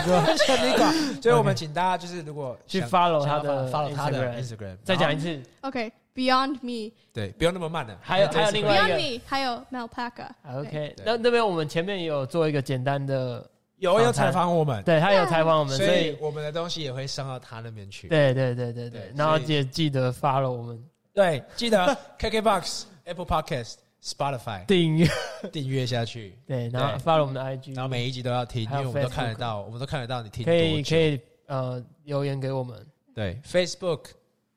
[0.66, 0.92] 力广。
[1.22, 7.96] 所以我们请大家就是如果去想 follow 他的 follow 他的 Instagram 再讲一次，OK，Beyond Me，Beyond 对，不要那么慢的。
[8.02, 8.96] 还有还有另外一个。
[8.96, 10.28] Me，还有 Malpaca。
[10.52, 18.08] OK，那那边我们前面也有做一个简单的，有有采访我们，对他有采访我们，所所以以我们的东西也会上到他那边去。
[18.08, 20.82] 对对对对对对，然后也记得 follow 我们。
[21.14, 23.76] 对，记得 KKBox、Apple Podcast、
[24.06, 25.08] Spotify 订阅，
[25.50, 27.02] 订阅下去， 对，然后对。
[27.04, 30.96] follow 我们的 IG，然后每一集都要听，因还有为我们都 Facebook 看得到，我们都看得到你听可以多久。
[30.96, 34.10] 可以呃留言给我们，对 Facebook、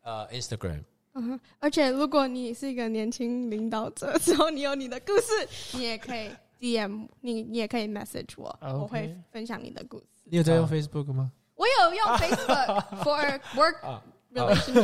[0.03, 0.83] 呃 Instagram，
[1.13, 5.47] 嗯哼，而且如果你是一个年轻领导者，之后你有你的故事，
[5.77, 6.29] 你也可以
[6.59, 10.05] DM 你，你也可以 message 我 OK 我会分享你的故事。
[10.25, 11.31] 你有在用 Facebook 吗？
[11.55, 14.01] 我有用 Facebook for work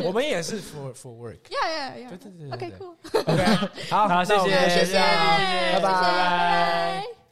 [0.04, 1.40] 我们也是 for for work。
[1.50, 2.10] Yeah yeah yeah。
[2.10, 2.96] 对对对对 OK cool。
[3.22, 4.94] OK，好，好，谢谢谢谢，
[5.74, 7.25] 拜拜。